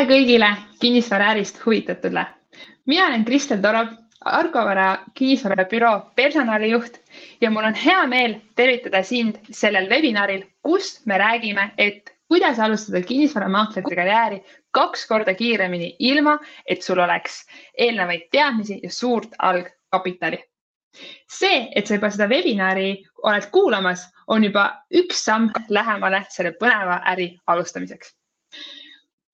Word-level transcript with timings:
tere 0.00 0.16
kõigile 0.16 0.46
kinnisvaraärist 0.80 1.58
huvitatule. 1.60 2.22
mina 2.86 3.06
olen 3.06 3.24
Kristel 3.24 3.58
Torov, 3.60 3.88
Argovara 4.24 5.04
kinnisvarabüroo 5.14 6.12
personalijuht 6.16 6.96
ja 7.40 7.50
mul 7.50 7.64
on 7.68 7.74
hea 7.74 8.06
meel 8.06 8.38
tervitada 8.56 9.02
sind 9.02 9.36
sellel 9.50 9.90
webinaril, 9.90 10.46
kus 10.62 11.02
me 11.04 11.18
räägime, 11.18 11.74
et 11.76 12.14
kuidas 12.28 12.58
alustada 12.58 13.02
kinnisvaramaakleri 13.02 13.96
karjääri 13.96 14.40
kaks 14.70 15.06
korda 15.06 15.34
kiiremini, 15.34 15.96
ilma 15.98 16.38
et 16.66 16.82
sul 16.82 16.98
oleks 16.98 17.44
eelnevaid 17.76 18.30
teadmisi 18.32 18.80
ja 18.82 18.90
suurt 18.90 19.36
algkapitali. 19.38 20.38
see, 21.28 21.68
et 21.76 21.86
sa 21.86 21.94
juba 21.94 22.10
seda 22.10 22.28
webinari 22.28 23.04
oled 23.22 23.50
kuulamas, 23.52 24.08
on 24.26 24.44
juba 24.44 24.70
üks 24.94 25.24
samm 25.24 25.50
lähemale 25.68 26.24
selle 26.30 26.56
põneva 26.56 27.02
äri 27.12 27.36
alustamiseks 27.46 28.16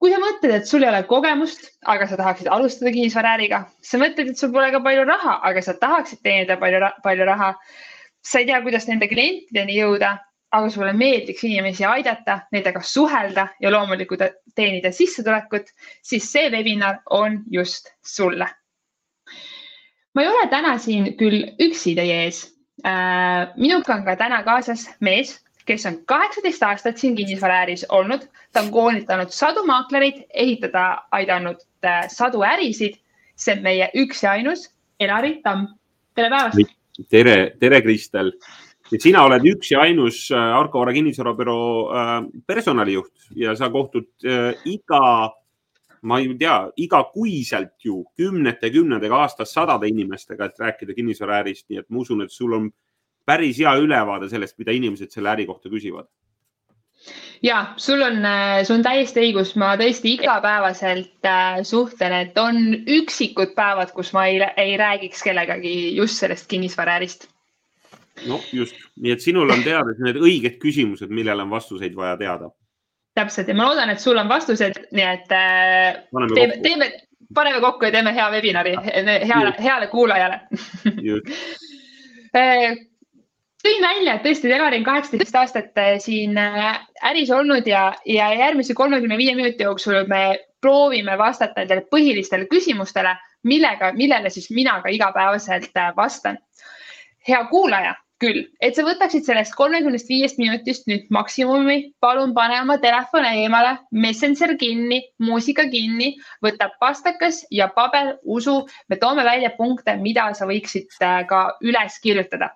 kui 0.00 0.12
sa 0.12 0.20
mõtled, 0.20 0.52
et 0.52 0.68
sul 0.68 0.84
ei 0.84 0.90
ole 0.90 1.02
kogemust, 1.08 1.70
aga 1.88 2.06
sa 2.08 2.18
tahaksid 2.20 2.50
alustada 2.52 2.92
kinnisvaraäriga, 2.94 3.62
sa 3.84 4.00
mõtled, 4.00 4.32
et 4.32 4.40
sul 4.40 4.52
pole 4.54 4.68
ka 4.74 4.82
palju 4.84 5.06
raha, 5.08 5.38
aga 5.48 5.62
sa 5.64 5.76
tahaksid 5.80 6.22
teenida 6.26 6.58
palju, 6.60 6.82
palju 7.04 7.28
raha. 7.28 7.54
sa 8.26 8.40
ei 8.40 8.46
tea, 8.48 8.58
kuidas 8.62 8.88
nende 8.88 9.06
klientideni 9.06 9.76
jõuda, 9.76 10.16
aga 10.56 10.70
sulle 10.70 10.92
meeldiks 10.98 11.44
inimesi 11.46 11.84
aidata, 11.86 12.40
nendega 12.52 12.82
suhelda 12.82 13.46
ja 13.62 13.70
loomulikult 13.70 14.24
teenida 14.58 14.90
sissetulekut, 14.92 15.70
siis 16.02 16.26
see 16.32 16.50
webinar 16.50 16.98
on 17.10 17.44
just 17.50 17.92
sulle. 18.02 18.48
ma 20.14 20.22
ei 20.22 20.28
ole 20.28 20.46
täna 20.50 20.78
siin 20.80 21.12
küll 21.20 21.42
üksi 21.60 21.94
teie 21.94 22.22
ees. 22.24 22.46
Äh, 22.86 23.52
minuga 23.56 23.94
on 23.94 24.04
ka 24.04 24.16
täna 24.16 24.42
kaasas 24.44 24.88
mees 25.00 25.36
kes 25.66 25.86
on 25.86 25.98
kaheksateist 26.06 26.62
aastat 26.62 26.98
siin 26.98 27.16
kinnisvaraäris 27.16 27.86
olnud. 27.88 28.28
ta 28.52 28.60
on 28.60 28.70
koolitanud 28.70 29.30
sadu 29.30 29.66
maaklereid, 29.66 30.22
ehitada 30.34 31.02
aidanud 31.10 31.60
äh, 31.84 32.08
sadu 32.08 32.42
ärisid. 32.42 33.00
see 33.36 33.56
on 33.56 33.62
meie 33.62 33.90
üks 33.94 34.22
ja 34.22 34.30
ainus 34.30 34.70
Elari 35.00 35.40
Tamm. 35.42 35.66
tere 36.14 36.30
päevast. 36.30 36.76
tere, 37.10 37.52
tere, 37.60 37.82
Kristel. 37.82 38.32
sina 38.98 39.24
oled 39.24 39.44
üks 39.44 39.72
ja 39.72 39.80
ainus 39.80 40.30
äh, 40.30 40.58
Arko 40.58 40.80
Vara 40.80 40.92
kinnisvarabüroo 40.92 41.90
äh, 41.90 42.14
personalijuht 42.46 43.30
ja 43.34 43.56
sa 43.56 43.70
kohtud 43.70 44.08
iga 44.64 45.32
ma 46.06 46.20
ei 46.20 46.34
tea, 46.38 46.70
igakuiselt 46.76 47.84
ju 47.84 48.04
kümnete, 48.16 48.70
kümnetega 48.70 49.16
aastas 49.24 49.52
sadade 49.52 49.88
inimestega, 49.88 50.46
et 50.46 50.60
rääkida 50.60 50.94
kinnisvaraärist, 50.94 51.64
nii 51.68 51.80
et 51.80 51.88
ma 51.90 52.04
usun, 52.04 52.22
et 52.22 52.30
sul 52.30 52.52
on 52.54 52.68
päris 53.26 53.58
hea 53.60 53.74
ülevaade 53.82 54.30
sellest, 54.30 54.56
mida 54.60 54.74
inimesed 54.74 55.12
selle 55.12 55.32
äri 55.34 55.46
kohta 55.46 55.70
küsivad. 55.72 56.08
ja 57.42 57.74
sul 57.76 58.02
on, 58.02 58.24
äh, 58.24 58.64
sul 58.64 58.78
on 58.78 58.82
täiesti 58.82 59.20
õigus, 59.20 59.52
ma 59.60 59.74
tõesti 59.76 60.14
igapäevaselt 60.16 61.28
äh, 61.28 61.62
suhtlen, 61.62 62.12
et 62.22 62.38
on 62.38 62.56
üksikud 62.98 63.54
päevad, 63.58 63.92
kus 63.94 64.12
ma 64.16 64.26
ei, 64.30 64.40
ei 64.56 64.76
räägiks 64.80 65.22
kellegagi 65.22 65.96
just 65.96 66.22
sellest 66.22 66.48
kinnisvaraärist. 66.50 67.28
no 68.26 68.40
just, 68.52 68.78
nii 68.96 69.12
et 69.12 69.20
sinul 69.20 69.50
on 69.52 69.62
teada 69.66 69.96
need 69.98 70.16
õiged 70.22 70.56
küsimused, 70.62 71.12
millele 71.12 71.42
on 71.42 71.50
vastuseid 71.50 71.94
vaja 71.96 72.16
teada. 72.16 72.50
täpselt. 73.14 73.48
Ja 73.48 73.54
ma 73.54 73.68
loodan, 73.68 73.90
et 73.90 74.00
sul 74.00 74.16
on 74.16 74.28
vastused, 74.28 74.80
nii 74.92 75.08
et 75.12 75.32
äh, 75.36 76.02
paneme 76.12 76.40
teeme, 76.40 76.58
teeme, 76.62 76.90
paneme 77.34 77.60
kokku 77.60 77.84
ja 77.84 77.92
teeme 77.98 78.14
hea 78.14 78.30
webinari. 78.30 78.76
Heale, 78.86 79.54
heale 79.60 79.86
kuulajale 79.92 80.40
tõin 83.64 83.82
välja, 83.82 84.16
et 84.16 84.24
tõesti, 84.24 84.50
Elari 84.52 84.80
on 84.80 84.86
kaheksateist 84.86 85.38
aastat 85.40 85.80
äh, 85.80 85.96
siin 86.02 86.38
äh, 86.40 86.80
äris 87.10 87.30
olnud 87.34 87.66
ja, 87.68 87.88
ja 88.08 88.30
järgmise 88.34 88.74
kolmekümne 88.74 89.18
viie 89.18 89.34
minuti 89.38 89.66
jooksul 89.66 90.04
me 90.10 90.38
proovime 90.62 91.16
vastata 91.18 91.62
nendele 91.62 91.86
põhilistele 91.92 92.48
küsimustele, 92.50 93.14
millega, 93.46 93.92
millele 93.96 94.32
siis 94.32 94.50
mina 94.54 94.80
ka 94.82 94.92
igapäevaselt 94.92 95.76
äh, 95.76 95.92
vastan. 95.96 96.38
hea 97.26 97.40
kuulaja, 97.50 97.96
küll, 98.22 98.44
et 98.62 98.76
sa 98.76 98.84
võtaksid 98.86 99.26
sellest 99.26 99.56
kolmekümnest 99.58 100.08
viiest 100.08 100.38
minutist 100.38 100.86
nüüd 100.86 101.08
maksimumi, 101.10 101.90
palun 102.00 102.32
pane 102.36 102.60
oma 102.62 102.76
telefon 102.78 103.26
eemale, 103.26 103.72
Messenger 103.90 104.54
kinni, 104.60 105.00
muusika 105.18 105.66
kinni, 105.72 106.12
võta 106.44 106.70
pastakas 106.80 107.42
ja 107.50 107.66
paber, 107.74 108.14
usu, 108.22 108.60
me 108.88 109.00
toome 109.02 109.26
välja 109.26 109.50
punkte, 109.58 109.96
mida 109.98 110.28
sa 110.38 110.46
võiksid 110.46 110.94
ka 111.28 111.42
üles 111.66 111.98
kirjutada 112.04 112.52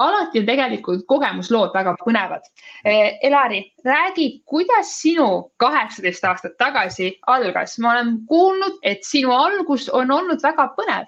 alati 0.00 0.40
on 0.40 0.46
tegelikult 0.48 1.04
kogemuslood 1.08 1.74
väga 1.74 1.94
põnevad. 2.00 2.46
Äh, 2.84 3.18
Elari, 3.26 3.62
räägi, 3.84 4.42
kuidas 4.48 4.94
sinu 5.02 5.50
kaheksateist 5.62 6.24
aastat 6.24 6.56
tagasi 6.58 7.12
algas? 7.26 7.78
ma 7.78 7.92
olen 7.96 8.16
kuulnud, 8.28 8.80
et 8.82 9.04
sinu 9.06 9.34
algus 9.34 9.88
on 9.88 10.10
olnud 10.10 10.42
väga 10.42 10.70
põnev 10.78 11.06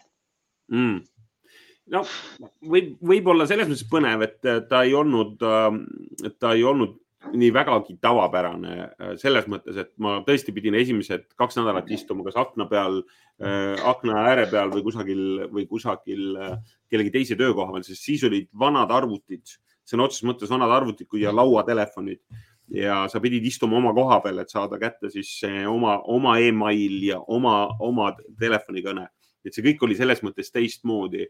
mm 0.73 1.01
noh, 1.93 2.09
võib, 2.73 2.95
võib-olla 3.05 3.47
selles 3.49 3.69
mõttes 3.69 3.89
põnev, 3.91 4.25
et 4.27 4.51
ta 4.71 4.83
ei 4.87 4.95
olnud, 4.97 5.43
äh, 5.43 6.33
ta 6.41 6.55
ei 6.57 6.65
olnud 6.65 6.99
nii 7.31 7.51
vägagi 7.55 7.97
tavapärane 8.03 8.77
äh, 8.83 9.13
selles 9.21 9.47
mõttes, 9.51 9.79
et 9.79 9.93
ma 10.03 10.19
tõesti 10.27 10.55
pidin 10.55 10.77
esimesed 10.79 11.29
kaks 11.39 11.59
nädalat 11.61 11.91
istuma 11.95 12.25
kas 12.27 12.39
akna 12.41 12.67
peal 12.71 13.03
äh,, 13.03 13.79
akna 13.89 14.25
ääre 14.27 14.49
peal 14.51 14.73
või 14.75 14.85
kusagil 14.87 15.27
või 15.53 15.67
kusagil 15.71 16.33
äh, 16.37 16.57
kellegi 16.91 17.15
teise 17.15 17.39
töökoha 17.39 17.75
peal, 17.75 17.87
sest 17.87 18.09
siis 18.09 18.25
olid 18.29 18.49
vanad 18.59 18.91
arvutid, 18.93 19.55
sõna 19.89 20.09
otseses 20.09 20.27
mõttes 20.29 20.51
vanad 20.53 20.73
arvutid 20.75 21.09
kui 21.11 21.23
ja 21.23 21.35
lauatelefonid 21.35 22.23
ja 22.73 23.03
sa 23.11 23.21
pidid 23.21 23.45
istuma 23.47 23.77
oma 23.79 23.93
koha 23.95 24.21
peal, 24.25 24.41
et 24.43 24.53
saada 24.53 24.79
kätte 24.81 25.11
siis 25.13 25.31
oma, 25.69 25.99
oma 26.09 26.37
email 26.43 26.99
ja 27.05 27.21
oma, 27.21 27.69
oma 27.81 28.13
telefonikõne. 28.41 29.09
et 29.45 29.55
see 29.55 29.65
kõik 29.65 29.83
oli 29.83 29.97
selles 29.99 30.23
mõttes 30.23 30.53
teistmoodi. 30.53 31.27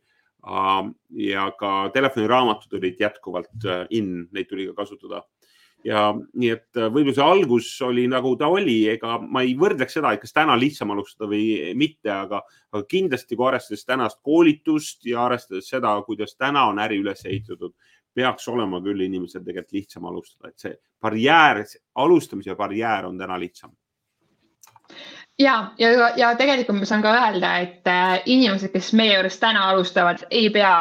ja 1.17 1.51
ka 1.59 1.91
telefoniraamatud 1.95 2.73
olid 2.75 2.99
jätkuvalt 3.01 3.65
äh, 3.65 3.87
in, 3.91 4.29
neid 4.33 4.49
tuli 4.51 4.67
ka 4.67 4.75
kasutada 4.83 5.23
ja 5.85 6.03
nii 6.15 6.51
et 6.55 6.79
äh, 6.79 6.89
võib-olla 6.89 7.15
see 7.17 7.27
algus 7.27 7.71
oli 7.87 8.07
nagu 8.11 8.35
ta 8.39 8.49
oli, 8.53 8.77
ega 8.93 9.17
ma 9.23 9.43
ei 9.47 9.55
võrdleks 9.59 9.99
seda, 9.99 10.13
et 10.13 10.23
kas 10.23 10.35
täna 10.37 10.57
lihtsam 10.59 10.95
alustada 10.95 11.29
või 11.31 11.73
mitte, 11.79 12.11
aga, 12.15 12.43
aga 12.73 12.85
kindlasti 12.91 13.39
kui 13.39 13.49
arvestades 13.49 13.85
tänast 13.89 14.21
koolitust 14.23 15.07
ja 15.11 15.25
arvestades 15.27 15.71
seda, 15.73 15.95
kuidas 16.07 16.37
täna 16.37 16.69
on 16.71 16.81
äri 16.83 17.01
üles 17.03 17.25
ehitatud, 17.27 17.75
peaks 18.15 18.49
olema 18.53 18.81
küll 18.85 19.01
inimesel 19.07 19.45
tegelikult 19.45 19.79
lihtsam 19.79 20.09
alustada, 20.11 20.53
et 20.53 20.59
see 20.67 20.75
barjäär, 21.03 21.65
alustamise 21.95 22.57
barjäär 22.59 23.09
on 23.09 23.19
täna 23.19 23.39
lihtsam. 23.41 23.73
Ja, 25.39 25.73
ja, 25.79 26.11
ja 26.17 26.35
tegelikult 26.37 26.79
ma 26.79 26.87
saan 26.87 27.03
ka 27.03 27.13
öelda, 27.17 27.55
et 27.65 27.89
äh, 27.89 28.19
inimesed, 28.27 28.71
kes 28.75 28.93
meie 28.97 29.17
juures 29.17 29.39
täna 29.41 29.65
alustavad, 29.71 30.27
ei 30.31 30.51
pea 30.53 30.75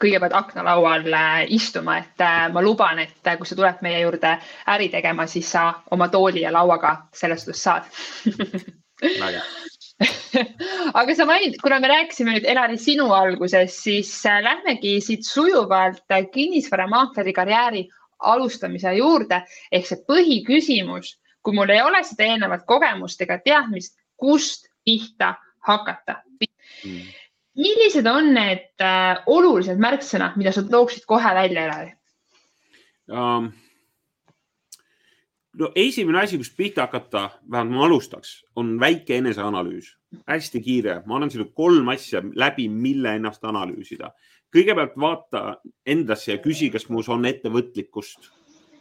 kõigepealt 0.00 0.34
aknalaual 0.36 1.06
äh, 1.12 1.44
istuma, 1.54 1.98
et 2.02 2.20
äh, 2.22 2.46
ma 2.52 2.62
luban, 2.62 2.98
et 3.02 3.26
äh, 3.26 3.36
kui 3.38 3.48
sa 3.48 3.56
tuled 3.58 3.82
meie 3.84 4.00
juurde 4.02 4.36
äri 4.74 4.88
tegema, 4.92 5.26
siis 5.30 5.50
sa 5.54 5.66
oma 5.94 6.08
tooli 6.12 6.44
ja 6.44 6.52
lauaga 6.54 6.96
selles 7.14 7.44
suhtes 7.44 7.62
saad. 7.64 7.84
Aga 11.00 11.14
sa 11.14 11.26
mainid, 11.28 11.58
kuna 11.62 11.78
me 11.80 11.88
rääkisime 11.90 12.34
nüüd 12.34 12.46
Elari 12.50 12.78
sinu 12.80 13.12
alguses, 13.14 13.76
siis 13.84 14.10
lähmegi 14.24 14.96
siit 15.04 15.26
sujuvalt 15.26 16.02
kinnisvaramaakleri 16.32 17.32
karjääri 17.32 17.84
alustamise 18.18 18.94
juurde. 18.98 19.42
Ehk 19.72 19.86
see 19.86 20.02
põhiküsimus, 20.08 21.14
kui 21.42 21.54
mul 21.54 21.70
ei 21.70 21.82
ole 21.84 22.02
seda 22.06 22.26
eelnevat 22.26 22.66
kogemust 22.66 23.22
ega 23.22 23.38
teadmist, 23.44 23.94
kust 24.18 24.66
pihta 24.84 25.36
hakata? 25.68 26.22
Mm 26.84 27.12
millised 27.54 28.06
on 28.10 28.32
need 28.34 28.70
äh, 28.82 29.20
olulised 29.26 29.78
märksõnad, 29.80 30.38
mida 30.40 30.52
sa 30.54 30.64
tooksid 30.66 31.06
kohe 31.06 31.34
välja, 31.36 31.68
Elari 31.68 31.92
um,? 33.12 33.52
no 35.58 35.70
esimene 35.78 36.18
asi, 36.24 36.38
kust 36.40 36.56
pihta 36.56 36.88
hakata, 36.88 37.28
vähemalt 37.50 37.76
ma 37.76 37.84
alustaks, 37.86 38.36
on 38.58 38.74
väike 38.80 39.20
eneseanalüüs, 39.20 39.92
hästi 40.26 40.62
kiire. 40.62 41.02
ma 41.06 41.16
annan 41.16 41.30
sulle 41.30 41.50
kolm 41.54 41.88
asja 41.94 42.22
läbi, 42.34 42.68
mille 42.68 43.16
ennast 43.18 43.44
analüüsida. 43.44 44.10
kõigepealt 44.54 44.96
vaata 44.98 45.56
endasse 45.86 46.32
ja 46.32 46.38
küsi, 46.38 46.70
kas 46.70 46.88
mus 46.88 47.08
on 47.08 47.24
ettevõtlikkust 47.26 48.30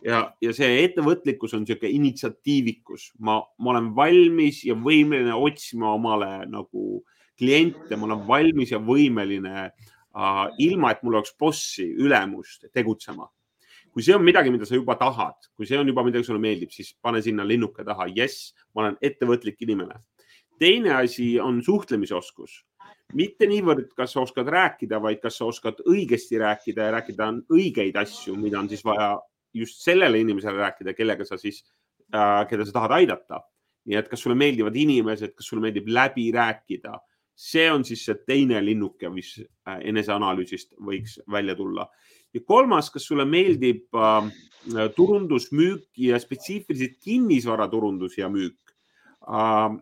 ja, 0.06 0.20
ja 0.42 0.54
see 0.54 0.84
ettevõtlikkus 0.84 1.54
on 1.54 1.64
niisugune 1.64 1.94
initsiatiivikus, 1.98 3.12
ma, 3.20 3.40
ma 3.60 3.74
olen 3.74 3.90
valmis 3.96 4.64
ja 4.68 4.76
võimeline 4.76 5.34
otsima 5.34 5.94
omale 5.94 6.46
nagu 6.50 7.04
kliente, 7.40 7.96
ma 7.98 8.08
olen 8.08 8.26
valmis 8.28 8.74
ja 8.74 8.80
võimeline 8.82 9.54
äh, 9.64 10.44
ilma, 10.64 10.94
et 10.94 11.04
mul 11.04 11.20
oleks 11.20 11.36
bossi, 11.40 11.88
ülemust 12.00 12.68
tegutsema. 12.74 13.30
kui 13.94 14.02
see 14.02 14.16
on 14.16 14.24
midagi, 14.26 14.50
mida 14.50 14.66
sa 14.66 14.74
juba 14.74 14.96
tahad, 14.98 15.38
kui 15.54 15.68
see 15.70 15.78
on 15.78 15.86
juba 15.86 16.02
midagi, 16.02 16.26
sulle 16.26 16.42
meeldib, 16.42 16.72
siis 16.74 16.96
pane 17.02 17.22
sinna 17.22 17.46
linnuke 17.46 17.86
taha. 17.86 18.08
jess, 18.16 18.54
ma 18.74 18.86
olen 18.86 18.98
ettevõtlik 19.02 19.62
inimene. 19.62 20.00
teine 20.60 20.94
asi 21.02 21.40
on 21.40 21.62
suhtlemisoskus 21.64 22.64
mitte 23.14 23.46
niivõrd, 23.46 23.92
kas 23.94 24.14
sa 24.14 24.22
oskad 24.22 24.48
rääkida, 24.50 24.98
vaid 25.02 25.20
kas 25.22 25.38
sa 25.38 25.46
oskad 25.46 25.84
õigesti 25.86 26.40
rääkida 26.42 26.88
ja 26.88 26.92
rääkida 26.96 27.30
õigeid 27.52 27.98
asju, 28.00 28.36
mida 28.36 28.58
on 28.60 28.70
siis 28.70 28.82
vaja 28.86 29.20
just 29.54 29.84
sellele 29.84 30.18
inimesele 30.20 30.58
rääkida, 30.58 30.96
kellega 30.98 31.26
sa 31.26 31.38
siis 31.38 31.62
äh,, 32.14 32.48
keda 32.50 32.66
sa 32.66 32.74
tahad 32.74 32.96
aidata 32.98 33.44
nii 33.90 34.00
et 34.00 34.10
kas 34.12 34.24
sulle 34.24 34.38
meeldivad 34.40 34.76
inimesed, 34.80 35.34
kas 35.36 35.50
sulle 35.50 35.64
meeldib 35.66 35.90
läbi 35.92 36.30
rääkida, 36.36 36.96
see 37.44 37.68
on 37.72 37.84
siis 37.84 38.06
see 38.08 38.16
teine 38.28 38.62
linnuke, 38.64 39.10
mis 39.12 39.36
äh, 39.42 39.80
eneseanalüüsist 39.92 40.78
võiks 40.80 41.20
välja 41.32 41.56
tulla. 41.60 41.90
ja 42.34 42.42
kolmas, 42.48 42.90
kas 42.90 43.06
sulle 43.10 43.26
meeldib 43.30 43.94
äh, 43.94 44.30
turundus, 44.96 45.52
müük 45.52 45.90
ja 46.00 46.20
spetsiifiliselt 46.20 47.00
kinnisvaraturundus 47.04 48.18
ja 48.18 48.30
müük 48.30 48.76
äh,? 49.28 49.82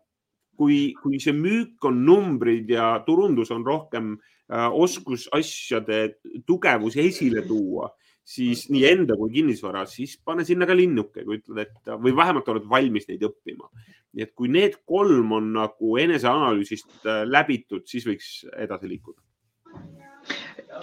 kui, 0.62 0.94
kui 1.02 1.18
see 1.18 1.34
müük 1.34 1.86
on 1.90 2.04
numbrid 2.06 2.70
ja 2.70 3.00
turundus 3.06 3.50
on 3.54 3.64
rohkem 3.66 4.12
äh, 4.52 4.68
oskus 4.70 5.28
asjade 5.34 6.18
tugevusi 6.46 7.02
esile 7.08 7.42
tuua 7.48 7.90
siis 8.32 8.68
nii 8.72 8.84
enda 8.88 9.18
kui 9.20 9.32
kinnisvara, 9.34 9.86
siis 9.90 10.18
pane 10.26 10.46
sinna 10.48 10.68
ka 10.70 10.76
linnuke, 10.78 11.26
kui 11.28 11.40
ütled, 11.40 11.66
et 11.66 11.96
või 12.04 12.14
vähemalt 12.16 12.48
oled 12.54 12.70
valmis 12.70 13.10
neid 13.10 13.26
õppima. 13.28 13.70
nii 14.12 14.24
et 14.28 14.34
kui 14.36 14.50
need 14.52 14.82
kolm 14.86 15.32
on 15.38 15.54
nagu 15.56 15.98
eneseanalüüsist 15.98 17.06
äh, 17.06 17.24
läbitud, 17.28 17.86
siis 17.88 18.08
võiks 18.08 18.42
edasi 18.60 18.90
liikuda 18.92 19.22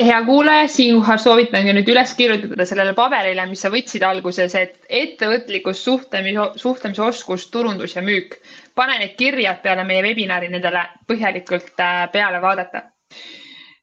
hea 0.00 0.19
kuulaja, 0.25 0.69
siinkohal 0.71 1.19
soovitangi 1.23 1.73
nüüd 1.75 1.89
üles 1.91 2.12
kirjutada 2.19 2.67
sellele 2.69 2.95
paberile, 2.97 3.47
mis 3.50 3.62
sa 3.65 3.71
võtsid 3.73 4.05
alguses, 4.06 4.55
et 4.59 4.77
ettevõtlikkus, 5.00 5.81
suhtlemise, 5.85 6.49
suhtlemisoskus, 6.62 7.49
turundus 7.53 7.97
ja 7.97 8.03
müük. 8.03 8.39
pane 8.75 8.99
need 8.99 9.17
kirjad 9.19 9.62
peale 9.62 9.85
meie 9.85 10.03
webinari 10.03 10.49
nendele 10.49 10.85
põhjalikult 11.09 11.81
äh, 11.83 12.05
peale 12.12 12.43
vaadata. 12.43 12.85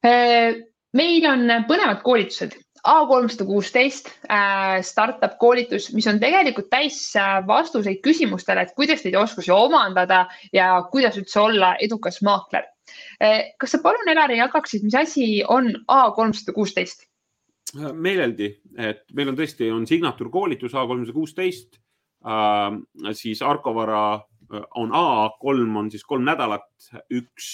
Äh, 0.05 0.61
meil 0.93 1.27
on 1.27 1.49
põnevad 1.67 2.01
koolitused 2.03 2.55
A 2.85 2.99
kolmsada 3.09 3.45
kuusteist 3.47 4.11
äh, 4.29 4.81
startup 4.85 5.39
koolitus, 5.41 5.87
mis 5.93 6.05
on 6.07 6.19
tegelikult 6.21 6.67
täis 6.69 6.99
äh, 7.17 7.39
vastuseid 7.47 8.01
küsimustele, 8.05 8.61
et 8.61 8.75
kuidas 8.77 9.01
neid 9.05 9.17
oskusi 9.17 9.51
omandada 9.53 10.25
ja 10.53 10.69
kuidas 10.91 11.17
üldse 11.17 11.39
olla 11.41 11.73
edukas 11.81 12.21
maakler. 12.25 12.67
Äh, 13.17 13.55
kas 13.59 13.73
sa 13.73 13.81
palun, 13.81 14.09
Elari, 14.13 14.37
jagaksid, 14.37 14.85
mis 14.85 14.97
asi 15.01 15.27
on 15.47 15.71
A 15.87 16.11
kolmsada 16.15 16.53
kuusteist? 16.53 17.07
meeleldi, 17.75 18.47
et 18.79 19.01
meil 19.17 19.33
on 19.33 19.35
tõesti, 19.35 19.67
on 19.73 19.83
signatuurkoolitus 19.89 20.77
A 20.77 20.85
kolmsada 20.87 21.15
kuusteist, 21.17 21.79
siis 23.17 23.41
Arko 23.43 23.73
Vara 23.75 24.05
on 24.79 24.93
A, 24.95 25.29
kolm 25.41 25.75
on 25.81 25.89
siis 25.91 26.05
kolm 26.07 26.23
nädalat, 26.23 26.69
üks 27.11 27.49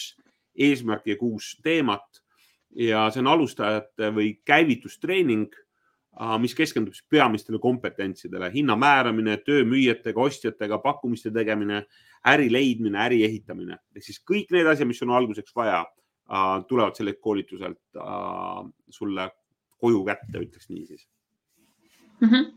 eesmärk 0.54 1.08
ja 1.08 1.18
kuus 1.18 1.56
teemat 1.64 2.21
ja 2.76 3.08
see 3.12 3.22
on 3.24 3.32
alustajate 3.32 4.12
või 4.16 4.34
käivitustreening, 4.48 5.52
mis 6.44 6.54
keskendub 6.56 6.96
siis 6.96 7.08
peamistele 7.10 7.60
kompetentsidele, 7.64 8.52
hinna 8.54 8.76
määramine, 8.76 9.38
töö 9.46 9.64
müüjatega, 9.68 10.20
ostjatega, 10.22 10.82
pakkumiste 10.84 11.32
tegemine, 11.32 11.86
äri 12.28 12.52
leidmine, 12.52 13.00
äri 13.06 13.24
ehitamine 13.26 13.80
ehk 13.96 14.06
siis 14.06 14.20
kõik 14.28 14.52
need 14.54 14.68
asjad, 14.68 14.90
mis 14.90 15.02
on 15.06 15.16
alguseks 15.16 15.56
vaja, 15.56 15.86
tulevad 16.68 16.96
sellelt 16.96 17.20
koolituselt 17.24 18.02
sulle 18.90 19.30
koju 19.82 20.04
kätte, 20.06 20.38
ütleks 20.38 20.70
nii 20.70 20.86
siis 20.86 21.08
mm. 22.22 22.28
-hmm 22.28 22.50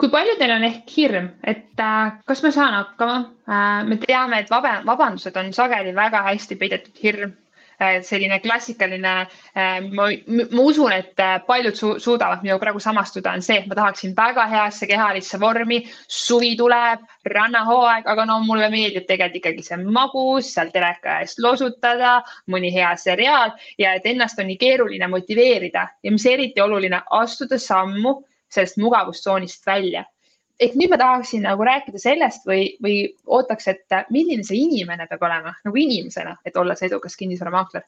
kui 0.00 0.10
paljudel 0.12 0.52
on 0.56 0.64
ehk 0.68 0.90
hirm, 0.96 1.28
et 1.44 1.80
äh, 1.80 2.18
kas 2.28 2.42
ma 2.44 2.52
saan 2.52 2.74
hakkama 2.76 3.16
äh,? 3.48 3.86
me 3.88 3.96
teame, 3.96 4.42
et 4.42 4.50
vaba, 4.52 4.82
vabandused 4.86 5.36
on 5.40 5.52
sageli 5.56 5.94
väga 5.96 6.22
hästi 6.28 6.58
peidetud 6.60 7.02
hirm 7.02 7.32
selline 7.78 8.38
klassikaline, 8.40 9.14
äh, 9.56 9.80
ma, 9.92 10.08
ma 10.50 10.62
usun, 10.62 10.92
et 10.92 11.20
äh, 11.20 11.36
paljud 11.46 11.76
su 11.76 11.92
suudavad 12.00 12.42
minuga 12.44 12.62
praegu 12.64 12.80
samastuda, 12.80 13.34
on 13.36 13.44
see, 13.44 13.58
et 13.60 13.68
ma 13.68 13.76
tahaksin 13.78 14.14
väga 14.16 14.46
heasse 14.50 14.88
kehalisse 14.88 15.40
vormi, 15.40 15.82
suvi 16.08 16.54
tuleb, 16.56 17.04
rannahooaeg, 17.26 18.08
aga 18.08 18.26
no 18.28 18.40
mulle 18.46 18.70
meeldib 18.72 19.06
tegelikult 19.08 19.40
ikkagi 19.42 19.66
see 19.66 19.80
magus, 19.84 20.52
seal 20.54 20.72
teleka 20.74 21.20
ees 21.22 21.36
losutada, 21.42 22.18
mõni 22.52 22.72
hea 22.74 22.94
seriaal 23.00 23.54
ja 23.78 23.96
et 23.98 24.06
ennast 24.08 24.40
on 24.40 24.48
nii 24.50 24.60
keeruline 24.60 25.10
motiveerida. 25.12 25.88
Ja 26.02 26.12
mis 26.14 26.26
eriti 26.26 26.62
oluline, 26.64 27.02
astuda 27.20 27.58
sammu 27.60 28.20
sellest 28.52 28.78
mugavustsoonist 28.80 29.66
välja 29.66 30.06
ehk 30.60 30.76
nüüd 30.78 30.92
ma 30.92 30.98
tahaksin 31.00 31.44
nagu 31.44 31.64
rääkida 31.66 32.00
sellest 32.00 32.46
või, 32.48 32.70
või 32.82 32.96
ootaks, 33.26 33.68
et 33.72 33.96
milline 34.14 34.44
see 34.46 34.62
inimene 34.64 35.08
peab 35.10 35.24
olema 35.28 35.52
nagu 35.66 35.80
inimesena, 35.82 36.36
et 36.44 36.56
olla 36.56 36.76
see 36.78 36.90
edukas 36.90 37.16
kinnisvaramaakler? 37.20 37.86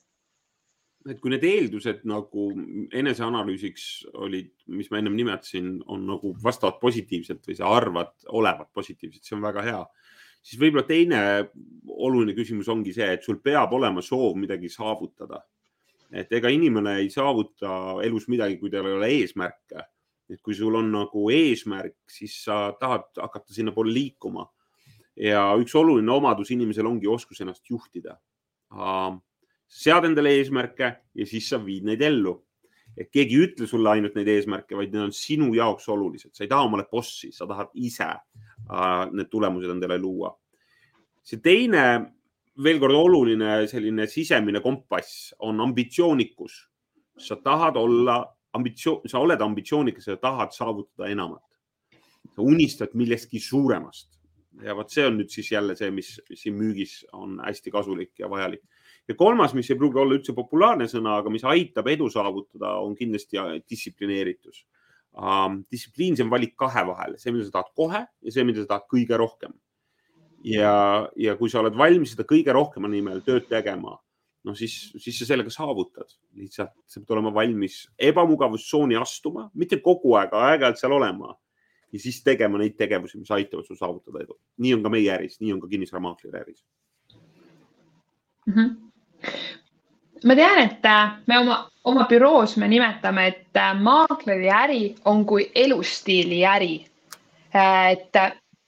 et 1.09 1.20
kui 1.23 1.31
need 1.32 1.44
eeldused 1.47 2.03
nagu 2.11 2.50
eneseanalüüsiks 2.93 3.85
olid, 4.26 4.50
mis 4.76 4.91
ma 4.93 4.99
ennem 4.99 5.15
nimetasin, 5.17 5.79
on 5.88 6.03
nagu 6.05 6.35
vastavad 6.43 6.76
positiivselt 6.82 7.47
või 7.49 7.56
sa 7.56 7.70
arvad 7.73 8.11
olevat 8.37 8.69
positiivselt, 8.76 9.23
see 9.25 9.37
on 9.38 9.47
väga 9.47 9.64
hea. 9.64 9.79
siis 10.43 10.61
võib-olla 10.61 10.85
teine 10.87 11.21
oluline 11.88 12.35
küsimus 12.37 12.69
ongi 12.69 12.93
see, 12.93 13.09
et 13.14 13.25
sul 13.25 13.38
peab 13.41 13.73
olema 13.73 14.03
soov 14.05 14.37
midagi 14.37 14.69
saavutada. 14.69 15.41
et 16.12 16.32
ega 16.32 16.49
inimene 16.49 16.99
ei 16.99 17.09
saavuta 17.11 18.03
elus 18.05 18.29
midagi, 18.29 18.59
kui 18.59 18.71
tal 18.71 18.87
ei 18.87 18.99
ole 18.99 19.09
eesmärke 19.23 19.87
et 20.28 20.40
kui 20.44 20.54
sul 20.56 20.76
on 20.76 20.90
nagu 20.92 21.28
eesmärk, 21.32 21.96
siis 22.10 22.34
sa 22.44 22.69
tahad 22.80 23.08
hakata 23.16 23.54
sinnapoole 23.54 23.92
liikuma. 23.92 24.48
ja 25.19 25.40
üks 25.58 25.72
oluline 25.75 26.12
omadus 26.14 26.52
inimesel 26.54 26.86
ongi 26.86 27.08
oskus 27.10 27.40
ennast 27.40 27.64
juhtida. 27.70 28.19
sead 29.69 30.04
endale 30.04 30.36
eesmärke 30.38 30.92
ja 31.14 31.26
siis 31.26 31.48
sa 31.48 31.58
viid 31.64 31.84
neid 31.84 32.02
ellu. 32.02 32.42
et 32.96 33.10
keegi 33.10 33.36
ei 33.36 33.46
ütle 33.46 33.66
sulle 33.66 33.90
ainult 33.90 34.14
neid 34.14 34.28
eesmärke, 34.28 34.76
vaid 34.76 34.92
need 34.92 35.02
on 35.02 35.12
sinu 35.12 35.52
jaoks 35.54 35.88
olulised, 35.88 36.34
sa 36.34 36.44
ei 36.44 36.48
taha 36.48 36.66
omale 36.66 36.84
bossi, 36.90 37.32
sa 37.32 37.46
tahad 37.46 37.69
ise 37.75 38.08
need 39.12 39.28
tulemused 39.30 39.70
endale 39.70 39.98
luua. 39.98 40.36
see 41.23 41.40
teine, 41.40 42.12
veel 42.62 42.80
kord 42.80 42.94
oluline 42.94 43.66
selline 43.68 44.06
sisemine 44.06 44.61
kompass 44.61 45.35
on 45.38 45.61
ambitsioonikus. 45.61 46.68
sa 47.18 47.37
tahad 47.37 47.76
olla 47.76 48.38
ambitsioon, 48.57 49.09
sa 49.09 49.21
oled 49.23 49.40
ambitsioonikas 49.40 50.07
ja 50.07 50.17
tahad 50.17 50.55
saavutada 50.57 51.11
enamat. 51.11 51.45
sa 52.35 52.43
unistad 52.43 52.95
millestki 52.95 53.40
suuremast 53.40 54.19
ja 54.62 54.75
vot 54.76 54.90
see 54.93 55.07
on 55.07 55.19
nüüd 55.19 55.31
siis 55.33 55.50
jälle 55.52 55.76
see, 55.78 55.90
mis 55.95 56.14
siin 56.35 56.57
müügis 56.59 57.00
on 57.17 57.38
hästi 57.45 57.73
kasulik 57.75 58.19
ja 58.19 58.31
vajalik. 58.31 58.62
ja 59.09 59.14
kolmas, 59.14 59.55
mis 59.55 59.71
ei 59.71 59.78
pruugi 59.78 59.99
olla 59.99 60.17
üldse 60.19 60.35
populaarne 60.37 60.88
sõna, 60.90 61.19
aga 61.23 61.31
mis 61.33 61.45
aitab 61.45 61.87
edu 61.88 62.11
saavutada, 62.12 62.75
on 62.83 62.97
kindlasti 62.97 63.40
distsiplineeritus 63.71 64.64
um,. 65.14 65.62
distsipliin, 65.71 66.17
see 66.17 66.26
on 66.26 66.33
valik 66.33 66.57
kahe 66.59 66.85
vahel, 66.87 67.17
see, 67.19 67.33
mida 67.33 67.47
sa 67.47 67.59
tahad 67.59 67.73
kohe 67.76 68.05
ja 68.05 68.35
see, 68.35 68.45
mida 68.49 68.64
sa 68.64 68.75
tahad 68.75 68.88
kõige 68.90 69.21
rohkem. 69.21 69.55
ja, 70.45 71.09
ja 71.17 71.37
kui 71.37 71.50
sa 71.50 71.62
oled 71.62 71.78
valmis 71.78 72.14
seda 72.14 72.26
kõige 72.28 72.55
rohkema 72.55 72.90
nimel 72.90 73.23
tööd 73.26 73.49
tegema 73.50 73.99
noh, 74.47 74.57
siis, 74.57 74.75
siis 74.97 75.18
sa 75.18 75.28
sellega 75.33 75.50
saavutad, 75.52 76.12
lihtsalt 76.38 76.75
sa 76.87 77.00
pead 77.00 77.14
olema 77.16 77.33
valmis 77.35 77.83
ebamugavustsooni 77.99 78.97
astuma, 79.00 79.49
mitte 79.59 79.80
kogu 79.85 80.14
aeg, 80.18 80.35
aeg-ajalt 80.35 80.80
seal 80.80 80.95
olema 80.97 81.35
ja 81.92 82.00
siis 82.00 82.23
tegema 82.25 82.61
neid 82.61 82.76
tegevusi, 82.78 83.18
mis 83.18 83.33
aitavad 83.35 83.66
sul 83.66 83.78
saavutada 83.80 84.23
edu. 84.25 84.38
nii 84.59 84.75
on 84.76 84.85
ka 84.85 84.92
meie 84.92 85.11
äris, 85.14 85.40
nii 85.40 85.52
on 85.57 85.61
ka 85.61 85.71
kinnisvaramaakleri 85.73 86.42
äris 86.42 86.64
mm. 88.47 88.52
-hmm 88.54 88.76
ma 90.25 90.35
tean, 90.35 90.59
et 90.59 90.85
äh, 90.85 91.11
me 91.26 91.38
oma, 91.38 91.59
oma 91.85 92.07
büroos 92.11 92.57
me 92.57 92.68
nimetame, 92.68 93.26
et 93.26 93.57
äh, 93.57 93.75
maakleri 93.80 94.50
äri 94.50 94.83
on 95.04 95.25
kui 95.26 95.50
elustiili 95.54 96.45
äri. 96.47 96.87
Äh, 97.54 97.92
et 97.92 98.12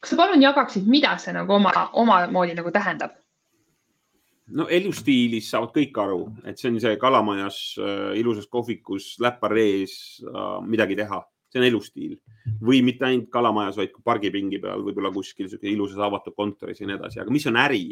kas 0.00 0.12
sa 0.12 0.16
palun 0.16 0.42
jagaksid, 0.42 0.86
mida 0.86 1.16
see 1.18 1.34
nagu 1.34 1.58
oma, 1.58 1.72
omamoodi 1.92 2.54
nagu 2.58 2.72
tähendab? 2.74 3.19
No 4.56 4.66
elustiilis 4.70 5.50
saavad 5.52 5.72
kõik 5.74 5.98
aru, 6.02 6.22
et 6.48 6.58
see 6.58 6.70
on 6.70 6.78
see 6.82 6.96
kalamajas 7.00 7.58
äh, 7.80 8.14
ilusas 8.20 8.48
kohvikus 8.50 9.12
läppar 9.22 9.54
ees 9.60 9.94
äh, 10.24 10.56
midagi 10.66 10.96
teha, 10.98 11.20
see 11.50 11.60
on 11.62 11.66
elustiil. 11.66 12.16
Või 12.64 12.80
mitte 12.86 13.06
ainult 13.06 13.30
kalamajas, 13.32 13.78
vaid 13.80 13.92
ka 13.94 14.02
pargipingi 14.06 14.60
peal, 14.62 14.82
võib-olla 14.86 15.12
kuskil 15.14 15.50
ilusas 15.70 16.00
avatud 16.02 16.34
kontoris 16.36 16.80
ja 16.80 16.88
nii 16.88 16.98
edasi, 16.98 17.20
aga 17.22 17.34
mis 17.34 17.46
on 17.50 17.60
äri? 17.60 17.84